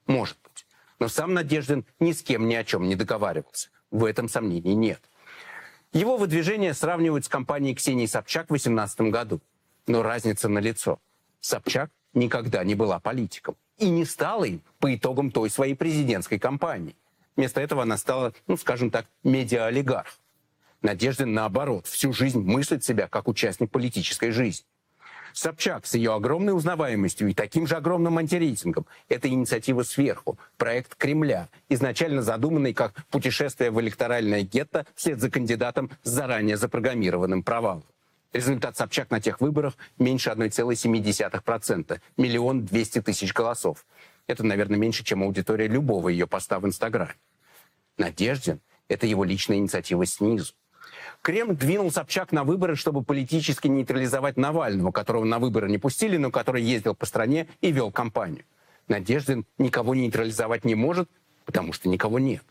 Может 0.08 0.38
быть. 0.44 0.66
Но 1.00 1.08
сам 1.08 1.34
Надеждин 1.34 1.86
ни 2.02 2.12
с 2.12 2.22
кем 2.22 2.50
ни 2.50 2.56
о 2.56 2.66
чем 2.66 2.90
не 2.90 2.96
договаривался. 2.96 3.70
В 3.92 4.04
этом 4.04 4.28
сомнений 4.28 4.76
нет. 4.76 5.02
Его 5.94 6.18
выдвижение 6.18 6.74
сравнивают 6.74 7.26
с 7.26 7.30
кампанией 7.30 7.76
Ксении 7.76 8.08
Собчак 8.08 8.46
в 8.46 8.50
2018 8.50 9.02
году. 9.12 9.42
Но 9.86 10.02
разница 10.02 10.50
налицо. 10.50 11.00
Собчак 11.40 11.92
никогда 12.16 12.64
не 12.64 12.74
была 12.74 13.00
политиком. 13.00 13.56
И 13.78 13.88
не 13.90 14.04
стала 14.04 14.46
им 14.46 14.62
по 14.80 14.94
итогам 14.94 15.30
той 15.30 15.52
своей 15.52 15.76
президентской 15.76 16.40
кампании. 16.40 16.96
Вместо 17.36 17.62
этого 17.62 17.84
она 17.84 17.98
стала, 17.98 18.34
ну, 18.48 18.58
скажем 18.58 18.90
так, 18.90 19.06
медиа-олигарх. 19.24 20.20
Надеждин, 20.82 21.34
наоборот, 21.34 21.86
всю 21.86 22.12
жизнь 22.12 22.42
мыслит 22.42 22.84
себя 22.84 23.08
как 23.08 23.28
участник 23.28 23.70
политической 23.70 24.32
жизни. 24.32 24.66
Собчак 25.34 25.88
с 25.88 25.96
ее 25.96 26.14
огромной 26.14 26.56
узнаваемостью 26.56 27.28
и 27.28 27.34
таким 27.34 27.66
же 27.66 27.76
огромным 27.76 28.18
антирейтингом– 28.20 28.86
это 29.10 29.28
инициатива 29.28 29.82
сверху, 29.82 30.38
проект 30.58 30.96
Кремля, 30.96 31.50
изначально 31.70 32.22
задуманный 32.22 32.74
как 32.74 33.06
путешествие 33.08 33.72
в 33.72 33.82
электоральное 33.82 34.44
гетто 34.44 34.86
вслед 34.96 35.20
за 35.20 35.32
кандидатом 35.32 35.90
с 36.04 36.10
заранее 36.10 36.56
запрограммированным 36.56 37.42
провалом. 37.42 37.84
Результат 38.32 38.78
Собчак 38.78 39.10
на 39.12 39.20
тех 39.20 39.42
выборах 39.42 39.76
меньше 39.98 40.30
1,7%, 40.30 42.00
миллион 42.18 42.66
двести 42.66 43.02
тысяч 43.02 43.34
голосов. 43.34 43.86
Это, 44.28 44.44
наверное, 44.44 44.78
меньше, 44.78 45.04
чем 45.04 45.24
аудитория 45.24 45.68
любого 45.68 46.10
ее 46.10 46.28
поста 46.28 46.60
в 46.60 46.66
Инстаграме. 46.66 47.16
Надеждин– 47.98 48.60
это 48.88 49.08
его 49.08 49.24
личная 49.24 49.58
инициатива 49.58 50.06
снизу. 50.06 50.54
Кремль 51.24 51.56
двинул 51.56 51.90
Собчак 51.90 52.34
на 52.34 52.44
выборы, 52.44 52.76
чтобы 52.76 53.02
политически 53.02 53.70
нейтрализовать 53.70 54.36
Навального, 54.36 54.92
которого 54.92 55.24
на 55.24 55.40
выборы 55.40 55.70
не 55.70 55.78
пустили, 55.78 56.18
но 56.18 56.32
который 56.32 56.62
ездил 56.62 56.96
по 56.96 57.06
стране 57.06 57.48
и 57.62 57.72
вел 57.72 57.92
кампанию. 57.92 58.44
Надеждин 58.90 59.46
никого 59.58 59.96
нейтрализовать 59.96 60.66
не 60.66 60.76
может, 60.76 61.10
потому 61.46 61.72
что 61.72 61.88
никого 61.88 62.20
нет. 62.20 62.44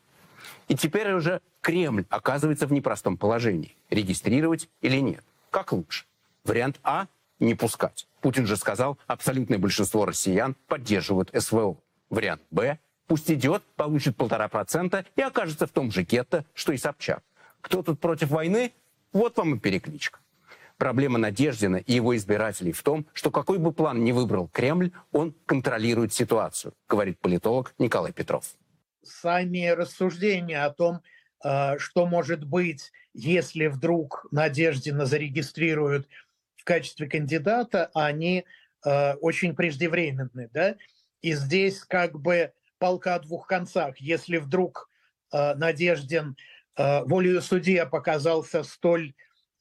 И 0.68 0.74
теперь 0.74 1.12
уже 1.12 1.42
Кремль 1.60 2.06
оказывается 2.08 2.66
в 2.66 2.72
непростом 2.72 3.18
положении. 3.18 3.76
Регистрировать 3.90 4.70
или 4.80 4.96
нет? 5.00 5.22
Как 5.50 5.72
лучше? 5.72 6.06
Вариант 6.44 6.80
А– 6.82 7.08
не 7.40 7.54
пускать. 7.54 8.08
Путин 8.22 8.46
же 8.46 8.56
сказал, 8.56 8.96
абсолютное 9.06 9.58
большинство 9.58 10.06
россиян 10.06 10.56
поддерживают 10.66 11.30
СВО. 11.36 11.76
Вариант 12.08 12.40
Б– 12.50 12.78
пусть 13.06 13.30
идет, 13.30 13.62
получит 13.76 14.16
полтора 14.16 14.48
процента 14.48 15.04
и 15.14 15.20
окажется 15.20 15.66
в 15.66 15.70
том 15.72 15.90
же 15.92 16.04
гетто, 16.04 16.46
что 16.54 16.72
и 16.72 16.78
Собчак. 16.78 17.22
Кто 17.62 17.82
тут 17.82 18.00
против 18.00 18.28
войны? 18.28 18.74
Вот 19.12 19.38
вам 19.38 19.54
и 19.54 19.58
перекличка. 19.58 20.20
Проблема 20.76 21.18
Надеждина 21.18 21.76
и 21.76 21.94
его 21.94 22.16
избирателей 22.16 22.72
в 22.72 22.82
том, 22.82 23.06
что 23.12 23.30
какой 23.30 23.58
бы 23.58 23.72
план 23.72 24.02
ни 24.02 24.12
выбрал 24.12 24.48
Кремль, 24.48 24.90
он 25.12 25.34
контролирует 25.46 26.12
ситуацию, 26.12 26.74
говорит 26.88 27.20
политолог 27.20 27.74
Николай 27.78 28.12
Петров. 28.12 28.44
Сами 29.02 29.68
рассуждения 29.68 30.64
о 30.64 30.70
том, 30.70 31.00
э, 31.44 31.78
что 31.78 32.06
может 32.06 32.44
быть, 32.44 32.90
если 33.14 33.66
вдруг 33.66 34.26
Надеждина 34.32 35.06
зарегистрируют 35.06 36.08
в 36.56 36.64
качестве 36.64 37.08
кандидата, 37.08 37.90
они 37.94 38.44
э, 38.84 39.14
очень 39.14 39.54
преждевременны. 39.54 40.48
Да? 40.52 40.76
И 41.20 41.34
здесь 41.34 41.84
как 41.84 42.18
бы 42.18 42.52
полка 42.78 43.16
о 43.16 43.20
двух 43.20 43.46
концах. 43.46 43.98
Если 43.98 44.38
вдруг 44.38 44.88
э, 45.32 45.54
Надеждин 45.54 46.36
волею 46.76 47.42
судья 47.42 47.86
показался 47.86 48.62
столь 48.62 49.14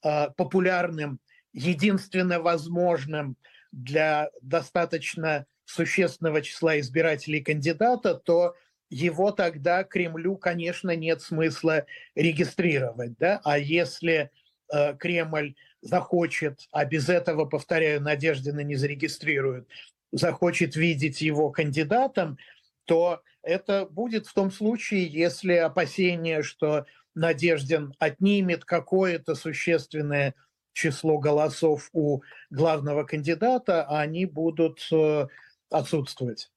э, 0.04 0.30
популярным, 0.38 1.20
единственно 1.54 2.40
возможным 2.40 3.36
для 3.72 4.30
достаточно 4.42 5.46
существенного 5.66 6.42
числа 6.42 6.80
избирателей 6.80 7.42
кандидата, 7.42 8.16
то 8.16 8.56
его 8.90 9.32
тогда 9.32 9.84
Кремлю, 9.84 10.36
конечно, 10.36 10.96
нет 10.96 11.22
смысла 11.22 11.86
регистрировать. 12.16 13.18
Да? 13.18 13.40
А 13.44 13.58
если 13.58 14.30
э, 14.72 14.96
Кремль 14.98 15.56
захочет, 15.82 16.68
а 16.72 16.86
без 16.86 17.10
этого, 17.10 17.46
повторяю, 17.46 18.02
Надеждина 18.02 18.60
не 18.62 18.76
зарегистрирует, 18.76 19.68
захочет 20.12 20.76
видеть 20.76 21.22
его 21.22 21.50
кандидатом, 21.52 22.38
то 22.86 23.22
это 23.42 23.86
будет 23.86 24.28
в 24.28 24.34
том 24.34 24.52
случае, 24.52 25.08
если 25.08 25.54
опасения, 25.54 26.44
что 26.44 26.86
Надеждин 27.16 27.94
отнимет 28.00 28.66
какое-то 28.66 29.36
существенное 29.36 30.36
число 30.74 31.18
голосов 31.20 31.90
у 31.94 32.22
главного 32.50 33.04
кандидата, 33.04 33.84
а 33.84 34.02
они 34.02 34.26
будут 34.26 34.88
э, 34.92 35.28
отсутствовать. 35.70 36.50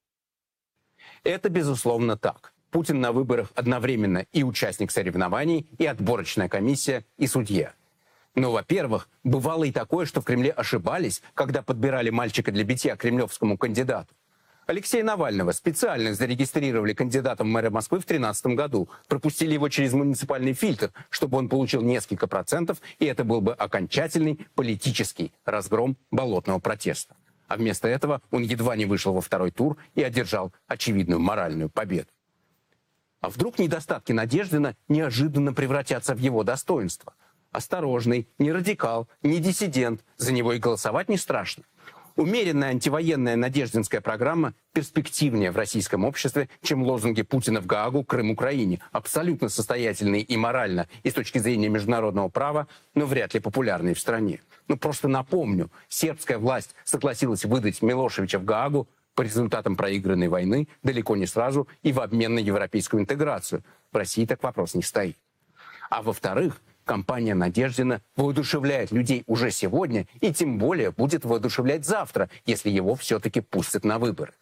Это, 1.24 1.48
безусловно, 1.48 2.16
так. 2.16 2.52
Путин 2.70 3.00
на 3.00 3.12
выборах 3.12 3.52
одновременно 3.54 4.26
и 4.32 4.42
участник 4.42 4.90
соревнований, 4.90 5.68
и 5.78 5.86
отборочная 5.86 6.48
комиссия, 6.48 7.04
и 7.18 7.26
судья. 7.26 7.74
Но, 8.34 8.50
во-первых, 8.50 9.08
бывало 9.22 9.64
и 9.64 9.72
такое, 9.72 10.06
что 10.06 10.20
в 10.20 10.24
Кремле 10.24 10.50
ошибались, 10.50 11.22
когда 11.34 11.62
подбирали 11.62 12.10
мальчика 12.10 12.50
для 12.50 12.64
битья 12.64 12.96
кремлевскому 12.96 13.56
кандидату. 13.56 14.12
Алексея 14.66 15.04
Навального 15.04 15.52
специально 15.52 16.14
зарегистрировали 16.14 16.94
кандидатом 16.94 17.48
в 17.48 17.50
мэра 17.50 17.70
Москвы 17.70 17.98
в 17.98 18.06
2013 18.06 18.46
году. 18.56 18.88
Пропустили 19.08 19.52
его 19.52 19.68
через 19.68 19.92
муниципальный 19.92 20.54
фильтр, 20.54 20.90
чтобы 21.10 21.36
он 21.36 21.48
получил 21.48 21.82
несколько 21.82 22.26
процентов, 22.26 22.78
и 22.98 23.04
это 23.04 23.24
был 23.24 23.42
бы 23.42 23.52
окончательный 23.52 24.46
политический 24.54 25.32
разгром 25.44 25.98
болотного 26.10 26.60
протеста. 26.60 27.14
А 27.46 27.56
вместо 27.56 27.88
этого 27.88 28.22
он 28.30 28.42
едва 28.42 28.74
не 28.74 28.86
вышел 28.86 29.12
во 29.12 29.20
второй 29.20 29.50
тур 29.50 29.76
и 29.94 30.02
одержал 30.02 30.52
очевидную 30.66 31.20
моральную 31.20 31.68
победу. 31.68 32.08
А 33.20 33.28
вдруг 33.28 33.58
недостатки 33.58 34.12
Надеждина 34.12 34.76
неожиданно 34.88 35.52
превратятся 35.52 36.14
в 36.14 36.18
его 36.18 36.42
достоинство? 36.42 37.14
Осторожный, 37.52 38.28
не 38.38 38.50
радикал, 38.50 39.08
не 39.22 39.38
диссидент, 39.38 40.04
за 40.16 40.32
него 40.32 40.54
и 40.54 40.58
голосовать 40.58 41.08
не 41.08 41.16
страшно. 41.16 41.64
Умеренная 42.16 42.68
антивоенная 42.68 43.34
надеждинская 43.34 44.00
программа 44.00 44.54
перспективнее 44.72 45.50
в 45.50 45.56
российском 45.56 46.04
обществе, 46.04 46.48
чем 46.62 46.84
лозунги 46.84 47.22
Путина 47.22 47.60
в 47.60 47.66
Гаагу, 47.66 48.04
Крым, 48.04 48.30
Украине. 48.30 48.80
Абсолютно 48.92 49.48
состоятельные 49.48 50.22
и 50.22 50.36
морально, 50.36 50.88
и 51.02 51.10
с 51.10 51.12
точки 51.12 51.38
зрения 51.38 51.68
международного 51.68 52.28
права, 52.28 52.68
но 52.94 53.06
вряд 53.06 53.34
ли 53.34 53.40
популярные 53.40 53.96
в 53.96 53.98
стране. 53.98 54.40
Ну, 54.68 54.76
просто 54.76 55.08
напомню, 55.08 55.72
сербская 55.88 56.38
власть 56.38 56.76
согласилась 56.84 57.44
выдать 57.44 57.82
Милошевича 57.82 58.38
в 58.38 58.44
Гаагу 58.44 58.88
по 59.16 59.22
результатам 59.22 59.74
проигранной 59.74 60.28
войны 60.28 60.68
далеко 60.84 61.16
не 61.16 61.26
сразу 61.26 61.66
и 61.82 61.92
в 61.92 61.98
обмен 61.98 62.34
на 62.36 62.38
европейскую 62.38 63.02
интеграцию. 63.02 63.64
В 63.90 63.96
России 63.96 64.24
так 64.24 64.40
вопрос 64.44 64.74
не 64.74 64.82
стоит. 64.82 65.16
А 65.90 66.00
во-вторых, 66.02 66.60
Компания 66.84 67.34
Надеждина 67.34 68.02
воодушевляет 68.14 68.92
людей 68.92 69.24
уже 69.26 69.50
сегодня 69.50 70.06
и 70.20 70.32
тем 70.32 70.58
более 70.58 70.90
будет 70.90 71.24
воодушевлять 71.24 71.86
завтра, 71.86 72.28
если 72.44 72.68
его 72.68 72.94
все-таки 72.94 73.40
пустят 73.40 73.84
на 73.84 73.98
выборы. 73.98 74.34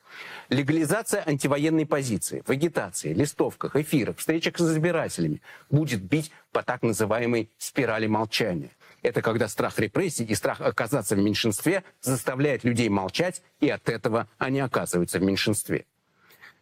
Легализация 0.49 1.23
антивоенной 1.27 1.87
позиции 1.87 2.43
в 2.45 2.51
агитации, 2.51 3.15
листовках, 3.15 3.77
эфирах, 3.77 4.19
встречах 4.19 4.59
с 4.59 4.73
избирателями 4.73 5.41
будет 5.71 6.03
бить 6.03 6.33
по 6.51 6.63
так 6.63 6.83
называемой 6.83 7.49
спирали 7.59 8.07
молчания. 8.09 8.71
Это 9.03 9.23
когда 9.23 9.49
страх 9.49 9.79
репрессий 9.79 10.25
и 10.25 10.35
страх 10.35 10.61
оказаться 10.61 11.15
в 11.15 11.19
меньшинстве 11.19 11.85
заставляет 12.01 12.65
людей 12.65 12.89
молчать, 12.89 13.43
и 13.61 13.69
от 13.69 13.89
этого 13.89 14.29
они 14.39 14.61
оказываются 14.61 15.19
в 15.19 15.23
меньшинстве. 15.23 15.87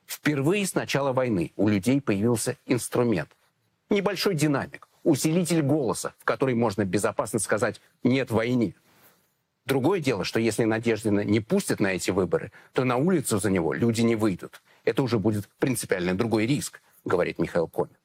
Впервые 0.07 0.67
с 0.67 0.75
начала 0.75 1.13
войны 1.13 1.53
у 1.57 1.69
людей 1.69 2.01
появился 2.01 2.57
инструмент. 2.67 3.31
Небольшой 3.91 4.35
динамик 4.35 4.90
усилитель 5.05 5.63
голоса, 5.63 6.15
в 6.19 6.25
который 6.25 6.55
можно 6.55 6.85
безопасно 6.85 7.39
сказать 7.39 7.81
«нет 8.03 8.31
войне». 8.31 8.75
Другое 9.67 10.01
дело, 10.01 10.25
что 10.25 10.41
если 10.41 10.65
Надеждина 10.65 11.21
не 11.21 11.41
пустят 11.41 11.81
на 11.81 11.89
эти 11.89 12.11
выборы, 12.11 12.51
то 12.73 12.85
на 12.85 12.97
улицу 12.97 13.39
за 13.39 13.51
него 13.51 13.73
люди 13.73 14.01
не 14.01 14.17
выйдут. 14.17 14.63
Это 14.85 15.03
уже 15.03 15.19
будет 15.19 15.49
принципиально 15.59 16.15
другой 16.15 16.47
риск, 16.47 16.81
говорит 17.05 17.39
Михаил 17.39 17.69
Комин 17.69 18.00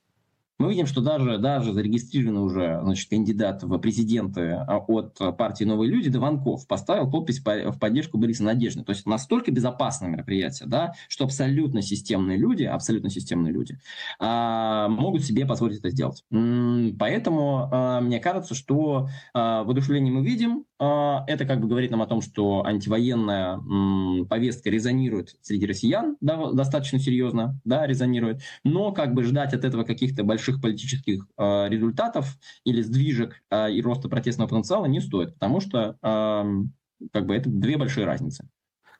мы 0.57 0.69
видим, 0.69 0.85
что 0.85 1.01
даже, 1.01 1.37
даже 1.37 1.73
зарегистрированный 1.73 2.41
уже 2.41 2.79
значит, 2.81 3.09
кандидат 3.09 3.63
в 3.63 3.77
президенты 3.77 4.51
а, 4.51 4.77
от 4.77 5.17
партии 5.37 5.65
«Новые 5.65 5.91
люди» 5.91 6.09
Дованков 6.09 6.67
поставил 6.67 7.09
подпись 7.09 7.39
в 7.39 7.77
поддержку 7.79 8.17
Бориса 8.17 8.43
Надежды. 8.43 8.83
То 8.83 8.91
есть 8.91 9.05
настолько 9.05 9.51
безопасное 9.51 10.09
мероприятие, 10.09 10.67
да, 10.69 10.93
что 11.09 11.25
абсолютно 11.25 11.81
системные 11.81 12.37
люди, 12.37 12.63
абсолютно 12.63 13.09
системные 13.09 13.51
люди 13.51 13.77
а, 14.19 14.87
могут 14.87 15.23
себе 15.23 15.45
позволить 15.45 15.79
это 15.79 15.89
сделать. 15.89 16.23
Поэтому 16.29 17.69
а, 17.71 18.01
мне 18.01 18.19
кажется, 18.19 18.55
что 18.55 19.09
а, 19.33 19.63
воодушевление 19.63 20.13
мы 20.13 20.25
видим. 20.25 20.65
А, 20.77 21.23
это 21.27 21.45
как 21.45 21.61
бы 21.61 21.67
говорит 21.67 21.91
нам 21.91 22.01
о 22.01 22.07
том, 22.07 22.21
что 22.21 22.65
антивоенная 22.65 23.55
м, 23.55 24.25
повестка 24.29 24.69
резонирует 24.69 25.35
среди 25.41 25.65
россиян 25.65 26.17
да, 26.21 26.51
достаточно 26.51 26.99
серьезно, 26.99 27.59
да, 27.63 27.87
резонирует. 27.87 28.41
Но 28.63 28.91
как 28.91 29.13
бы 29.13 29.23
ждать 29.23 29.53
от 29.53 29.63
этого 29.63 29.83
каких-то 29.83 30.23
больших 30.23 30.44
больших 30.45 30.61
политических 30.61 31.25
э, 31.37 31.69
результатов 31.69 32.27
или 32.63 32.81
сдвижек 32.81 33.41
э, 33.49 33.71
и 33.71 33.81
роста 33.81 34.09
протестного 34.09 34.47
потенциала 34.47 34.85
не 34.85 35.01
стоит, 35.01 35.33
потому 35.33 35.59
что 35.59 35.97
э, 36.01 37.07
как 37.11 37.25
бы 37.25 37.35
это 37.35 37.49
две 37.49 37.77
большие 37.77 38.05
разницы. 38.05 38.47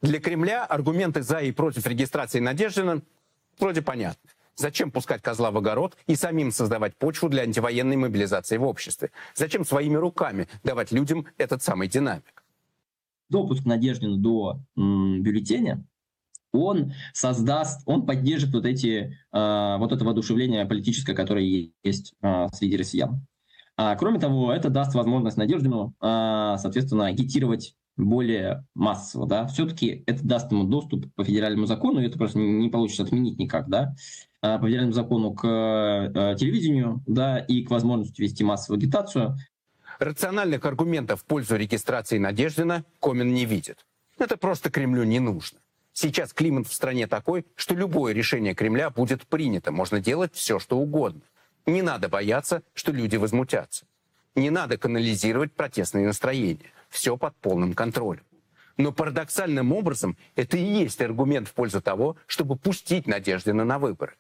Для 0.02 0.20
Кремля 0.20 0.66
аргументы 0.66 1.22
за 1.22 1.40
и 1.40 1.52
против 1.52 1.86
регистрации 1.86 2.40
Надеждина 2.40 3.02
вроде 3.60 3.82
понятны. 3.82 4.30
Зачем 4.56 4.90
пускать 4.90 5.22
козла 5.22 5.52
в 5.52 5.58
огород 5.58 5.98
и 6.08 6.16
самим 6.16 6.52
создавать 6.52 6.96
почву 6.96 7.30
для 7.30 7.44
антивоенной 7.44 7.98
мобилизации 7.98 8.58
в 8.58 8.64
обществе? 8.64 9.12
Зачем 9.36 9.66
своими 9.66 9.96
руками 9.96 10.48
давать 10.64 10.92
людям 10.92 11.26
этот 11.38 11.62
самый 11.62 11.90
динамик? 11.90 12.44
Допуск 13.30 13.66
Надеждина 13.66 14.18
до 14.18 14.60
м, 14.78 15.22
бюллетеня 15.24 15.84
он 16.52 16.94
создаст, 17.14 17.82
он 17.86 18.06
поддержит 18.06 18.54
вот 18.54 18.66
эти, 18.66 19.18
э, 19.32 19.78
вот 19.78 19.92
это 19.92 20.04
воодушевление 20.06 20.66
политическое, 20.66 21.14
которое 21.14 21.72
есть 21.84 22.14
э, 22.22 22.48
среди 22.54 22.78
россиян. 22.78 23.26
А, 23.78 23.96
кроме 23.96 24.20
того, 24.20 24.54
это 24.54 24.70
даст 24.70 24.94
возможность 24.96 25.38
Надеждину, 25.38 25.94
а, 26.00 26.58
соответственно, 26.58 27.08
агитировать 27.08 27.76
более 27.98 28.66
массово, 28.74 29.26
да, 29.26 29.48
все-таки 29.48 30.04
это 30.06 30.26
даст 30.26 30.52
ему 30.52 30.66
доступ 30.66 31.14
по 31.16 31.24
федеральному 31.24 31.66
закону, 31.66 32.02
и 32.02 32.06
это 32.06 32.18
просто 32.18 32.40
не 32.40 32.70
получится 32.70 33.04
отменить 33.04 33.38
никак, 33.38 33.68
да, 33.70 33.96
а, 34.42 34.60
по 34.60 34.68
федеральному 34.68 34.94
закону 34.94 35.34
к 35.34 35.44
телевидению, 36.38 37.04
да, 37.06 37.40
и 37.40 37.64
к 37.64 37.72
возможности 37.72 38.22
вести 38.22 38.44
массовую 38.44 38.80
агитацию. 38.80 39.38
Рациональных 40.00 40.66
аргументов 40.66 41.22
в 41.22 41.26
пользу 41.26 41.56
регистрации 41.56 42.18
Надеждина 42.18 42.84
Комин 43.02 43.34
не 43.34 43.46
видит. 43.46 43.86
Это 44.18 44.38
просто 44.38 44.70
Кремлю 44.70 45.04
не 45.04 45.20
нужно. 45.20 45.60
Сейчас 45.98 46.34
климат 46.34 46.68
в 46.68 46.74
стране 46.74 47.08
такой, 47.08 47.46
что 47.56 47.74
любое 47.74 48.14
решение 48.14 48.54
Кремля 48.54 48.90
будет 48.90 49.26
принято. 49.26 49.72
Можно 49.72 50.02
делать 50.02 50.36
все, 50.36 50.60
что 50.60 50.78
угодно. 50.78 51.22
Не 51.66 51.82
надо 51.82 52.10
бояться, 52.10 52.64
что 52.74 52.92
люди 52.92 53.16
возмутятся. 53.16 53.86
Не 54.36 54.50
надо 54.50 54.78
канализировать 54.78 55.54
протестные 55.54 56.06
настроения. 56.06 56.70
Все 56.90 57.16
под 57.16 57.34
полным 57.38 57.74
контролем. 57.74 58.24
Но 58.76 58.92
парадоксальным 58.92 59.72
образом 59.72 60.18
это 60.36 60.58
и 60.58 60.64
есть 60.66 61.00
аргумент 61.02 61.48
в 61.48 61.54
пользу 61.54 61.82
того, 61.82 62.18
чтобы 62.28 62.58
пустить 62.58 63.08
Надеждина 63.08 63.64
на 63.64 63.80
выборы. 63.80 64.16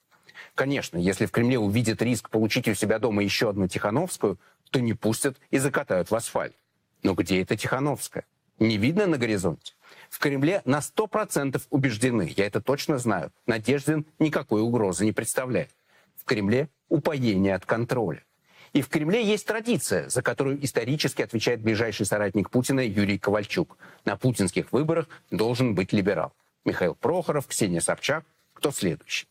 Конечно, 0.55 0.97
если 0.97 1.25
в 1.25 1.31
Кремле 1.31 1.59
увидят 1.59 2.01
риск 2.01 2.29
получить 2.29 2.69
у 2.69 2.73
себя 2.73 2.99
дома 2.99 3.21
еще 3.21 3.49
одну 3.49 3.67
Тихановскую, 3.67 4.39
то 4.71 4.79
не 4.79 4.93
пустят 4.93 5.35
и 5.51 5.57
закатают 5.57 6.09
в 6.09 6.15
асфальт. 6.15 6.55
Но 7.03 7.15
где 7.15 7.41
эта 7.41 7.57
Тихановская? 7.57 8.23
Не 8.59 8.77
видно 8.77 9.05
на 9.05 9.17
горизонте? 9.17 9.73
В 10.09 10.19
Кремле 10.19 10.61
на 10.65 10.79
100% 10.79 11.61
убеждены, 11.69 12.33
я 12.37 12.45
это 12.45 12.61
точно 12.61 12.97
знаю, 12.97 13.31
Надеждин 13.47 14.05
никакой 14.17 14.61
угрозы 14.61 15.03
не 15.03 15.11
представляет. 15.11 15.71
В 16.15 16.23
Кремле 16.23 16.69
упоение 16.87 17.55
от 17.55 17.65
контроля. 17.65 18.23
И 18.71 18.81
в 18.81 18.89
Кремле 18.89 19.23
есть 19.23 19.45
традиция, 19.45 20.09
за 20.09 20.21
которую 20.21 20.63
исторически 20.63 21.21
отвечает 21.21 21.61
ближайший 21.61 22.05
соратник 22.05 22.49
Путина 22.49 22.85
Юрий 22.85 23.17
Ковальчук. 23.17 23.77
На 24.03 24.17
путинских 24.17 24.71
выборах 24.71 25.07
должен 25.31 25.75
быть 25.75 25.93
либерал. 25.93 26.33
Михаил 26.65 26.95
Прохоров, 26.95 27.47
Ксения 27.47 27.79
Собчак. 27.79 28.25
Кто 28.53 28.71
следующий? 28.71 29.27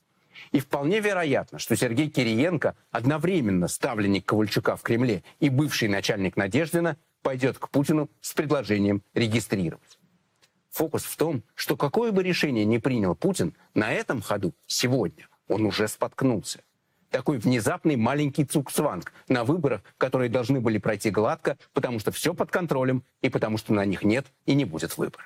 И 0.53 0.61
вполне 0.61 1.01
вероятно, 1.01 1.59
что 1.59 1.77
Сергей 1.77 2.09
Кириенко, 2.09 2.77
одновременно 2.91 3.69
ставленник 3.69 4.25
Ковальчука 4.25 4.77
в 4.77 4.83
Кремле 4.83 5.23
и 5.41 5.49
бывший 5.49 5.89
начальник 5.89 6.37
Надеждина, 6.37 6.97
пойдет 7.25 7.59
к 7.59 7.69
Путину 7.71 8.09
с 8.21 8.35
предложением 8.35 9.03
регистрировать. 9.15 9.99
Фокус 10.71 11.03
в 11.05 11.17
том, 11.17 11.43
что 11.55 11.77
какое 11.77 12.13
бы 12.13 12.23
решение 12.23 12.65
ни 12.65 12.79
принял 12.79 13.17
Путин, 13.17 13.57
на 13.75 13.93
этом 13.93 14.23
ходу 14.23 14.55
сегодня 14.67 15.29
он 15.49 15.67
уже 15.67 15.89
споткнулся 15.89 16.61
такой 17.15 17.39
внезапный 17.39 17.95
маленький 17.95 18.45
цуксванг 18.45 19.13
на 19.29 19.45
выборах, 19.45 19.83
которые 19.99 20.29
должны 20.29 20.61
были 20.61 20.79
пройти 20.79 21.11
гладко, 21.11 21.57
потому 21.73 22.01
что 22.01 22.11
все 22.11 22.35
под 22.35 22.51
контролем 22.51 23.05
и 23.23 23.29
потому 23.29 23.57
что 23.57 23.73
на 23.73 23.85
них 23.85 24.03
нет 24.03 24.27
и 24.47 24.55
не 24.55 24.65
будет 24.65 24.99
выбора. 24.99 25.25